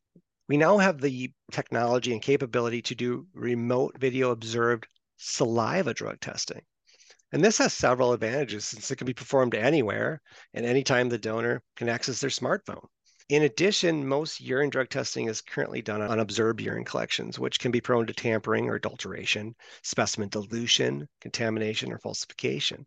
We 0.49 0.57
now 0.57 0.79
have 0.79 1.01
the 1.01 1.33
technology 1.51 2.13
and 2.13 2.21
capability 2.21 2.83
to 2.83 2.95
do 2.95 3.27
remote 3.35 3.97
video 3.99 4.31
observed 4.31 4.87
saliva 5.17 5.95
drug 5.95 6.21
testing. 6.21 6.63
And 7.33 7.43
this 7.45 7.59
has 7.59 7.73
several 7.73 8.13
advantages 8.13 8.67
since 8.67 8.91
it 8.91 8.97
can 8.97 9.07
be 9.07 9.15
performed 9.15 9.55
anywhere 9.55 10.21
and 10.53 10.67
anytime 10.67 11.09
the 11.09 11.19
donor 11.19 11.63
can 11.77 11.89
access 11.89 12.21
their 12.21 12.31
smartphone. 12.31 12.85
In 13.31 13.45
addition, 13.45 14.09
most 14.09 14.41
urine 14.41 14.71
drug 14.71 14.89
testing 14.89 15.29
is 15.29 15.41
currently 15.41 15.81
done 15.83 16.03
on 16.03 16.19
observed 16.19 16.61
urine 16.61 16.85
collections, 16.85 17.39
which 17.39 17.61
can 17.61 17.71
be 17.71 17.81
prone 17.81 18.05
to 18.09 18.13
tampering 18.13 18.69
or 18.69 18.75
adulteration, 18.75 19.55
specimen 19.85 20.31
dilution, 20.31 21.09
contamination, 21.21 21.93
or 21.93 21.99
falsification. 21.99 22.85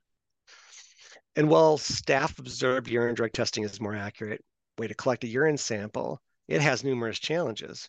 And 1.38 1.48
while 1.48 1.78
staff 1.78 2.38
observed 2.40 2.90
urine 2.90 3.16
drug 3.16 3.32
testing 3.32 3.64
is 3.64 3.80
more 3.80 3.96
accurate 3.96 4.44
way 4.78 4.88
to 4.88 4.94
collect 4.94 5.24
a 5.24 5.28
urine 5.28 5.58
sample, 5.58 6.22
it 6.50 6.60
has 6.60 6.84
numerous 6.84 7.20
challenges 7.20 7.88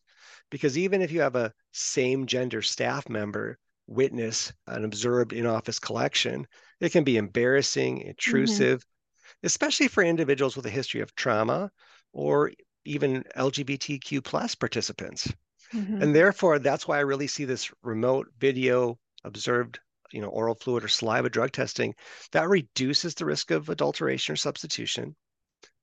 because 0.48 0.78
even 0.78 1.02
if 1.02 1.10
you 1.10 1.22
have 1.22 1.34
a 1.34 1.52
same 1.72 2.24
gender 2.24 2.62
staff 2.62 3.08
member 3.08 3.58
witness 3.88 4.52
an 4.68 4.84
observed 4.84 5.32
in 5.32 5.44
office 5.44 5.80
collection, 5.80 6.46
it 6.78 6.92
can 6.92 7.02
be 7.02 7.16
embarrassing, 7.16 7.98
mm-hmm. 7.98 8.10
intrusive, 8.10 8.78
mm-hmm. 8.78 9.46
especially 9.46 9.88
for 9.88 10.04
individuals 10.04 10.54
with 10.54 10.66
a 10.66 10.70
history 10.70 11.00
of 11.00 11.16
trauma 11.16 11.72
or 12.14 12.52
even 12.84 13.24
LGBTQ 13.36 14.24
plus 14.24 14.54
participants. 14.54 15.30
Mm-hmm. 15.74 16.02
And 16.02 16.14
therefore, 16.14 16.58
that's 16.58 16.86
why 16.86 16.98
I 16.98 17.00
really 17.00 17.26
see 17.26 17.44
this 17.44 17.70
remote 17.82 18.28
video 18.38 18.98
observed, 19.24 19.80
you 20.12 20.20
know, 20.20 20.28
oral 20.28 20.54
fluid 20.54 20.84
or 20.84 20.88
saliva 20.88 21.28
drug 21.28 21.52
testing 21.52 21.94
that 22.32 22.48
reduces 22.48 23.14
the 23.14 23.24
risk 23.24 23.50
of 23.50 23.68
adulteration 23.68 24.32
or 24.32 24.36
substitution 24.36 25.16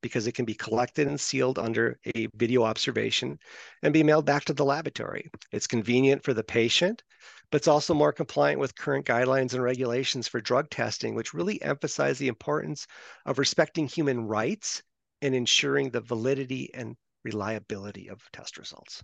because 0.02 0.26
it 0.26 0.34
can 0.34 0.46
be 0.46 0.54
collected 0.54 1.08
and 1.08 1.20
sealed 1.20 1.60
under 1.60 2.00
a 2.16 2.28
video 2.36 2.64
observation 2.64 3.38
and 3.84 3.94
be 3.94 4.04
mailed 4.04 4.26
back 4.26 4.46
to 4.46 4.54
the 4.54 4.66
laboratory. 4.66 5.30
It's 5.52 5.68
convenient 5.68 6.24
for 6.24 6.34
the 6.34 6.44
patient, 6.44 7.04
but 7.52 7.58
it's 7.58 7.68
also 7.68 7.94
more 7.94 8.14
compliant 8.14 8.60
with 8.60 8.76
current 8.76 9.06
guidelines 9.06 9.54
and 9.54 9.62
regulations 9.62 10.28
for 10.28 10.40
drug 10.40 10.70
testing, 10.70 11.14
which 11.14 11.34
really 11.34 11.62
emphasize 11.62 12.18
the 12.18 12.30
importance 12.30 12.88
of 13.26 13.38
respecting 13.38 13.88
human 13.88 14.26
rights 14.26 14.82
and 15.22 15.36
ensuring 15.36 15.90
the 15.92 16.02
validity 16.02 16.74
and 16.74 16.98
reliability 17.24 18.10
of 18.10 18.32
test 18.32 18.58
results. 18.58 19.04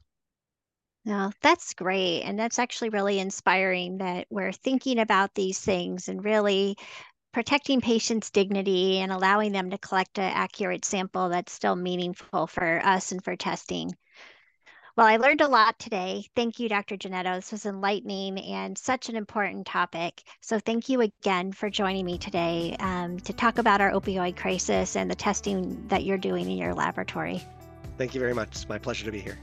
No, 1.05 1.31
that's 1.41 1.73
great. 1.73 2.21
And 2.21 2.37
that's 2.37 2.59
actually 2.59 2.89
really 2.89 3.17
inspiring 3.17 3.97
that 3.97 4.27
we're 4.29 4.51
thinking 4.51 4.99
about 4.99 5.33
these 5.33 5.59
things 5.59 6.07
and 6.07 6.23
really 6.23 6.77
protecting 7.33 7.81
patients' 7.81 8.31
dignity 8.31 8.99
and 8.99 9.11
allowing 9.11 9.53
them 9.53 9.71
to 9.71 9.77
collect 9.79 10.19
an 10.19 10.25
accurate 10.33 10.85
sample 10.85 11.29
that's 11.29 11.53
still 11.53 11.77
meaningful 11.77 12.47
for 12.47 12.81
us 12.85 13.11
and 13.13 13.23
for 13.23 13.35
testing. 13.37 13.91
Well, 14.97 15.05
I 15.05 15.17
learned 15.17 15.41
a 15.41 15.47
lot 15.47 15.77
today. 15.77 16.25
Thank 16.35 16.59
you, 16.59 16.67
Dr. 16.67 16.97
Jannetto. 16.97 17.35
This 17.35 17.51
was 17.51 17.67
enlightening 17.67 18.39
and 18.39 18.75
such 18.75 19.09
an 19.09 19.15
important 19.15 19.67
topic. 19.67 20.23
So, 20.41 20.57
thank 20.57 20.89
you 20.89 21.01
again 21.01 21.51
for 21.51 21.69
joining 21.69 22.03
me 22.03 22.17
today 22.17 22.75
um, 22.79 23.19
to 23.19 23.31
talk 23.31 23.59
about 23.59 23.79
our 23.79 23.91
opioid 23.91 24.37
crisis 24.37 24.95
and 24.95 25.09
the 25.09 25.13
testing 25.13 25.85
that 25.89 26.03
you're 26.03 26.17
doing 26.17 26.49
in 26.49 26.57
your 26.57 26.73
laboratory. 26.73 27.43
Thank 27.99 28.15
you 28.15 28.19
very 28.19 28.33
much. 28.33 28.49
It's 28.49 28.67
my 28.67 28.79
pleasure 28.79 29.05
to 29.05 29.11
be 29.11 29.19
here. 29.19 29.37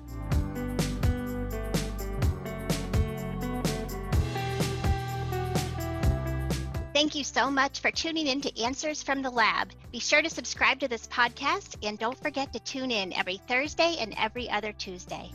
Thank 6.95 7.14
you 7.14 7.23
so 7.23 7.49
much 7.49 7.79
for 7.79 7.93
tuning 7.93 8.27
in 8.27 8.40
to 8.40 8.61
Answers 8.61 9.05
from 9.05 9.23
the 9.23 9.31
Lab. 9.31 9.71
Be 9.93 10.01
sure 10.01 10.23
to 10.23 10.31
subscribe 10.31 10.81
to 10.81 10.88
this 10.88 11.07
podcast 11.07 11.77
and 11.87 11.97
don't 11.97 12.19
forget 12.21 12.53
to 12.53 12.59
tune 12.61 12.90
in 12.90 13.12
every 13.12 13.37
Thursday 13.47 13.97
and 14.01 14.14
every 14.19 14.51
other 14.51 14.73
Tuesday. 14.73 15.31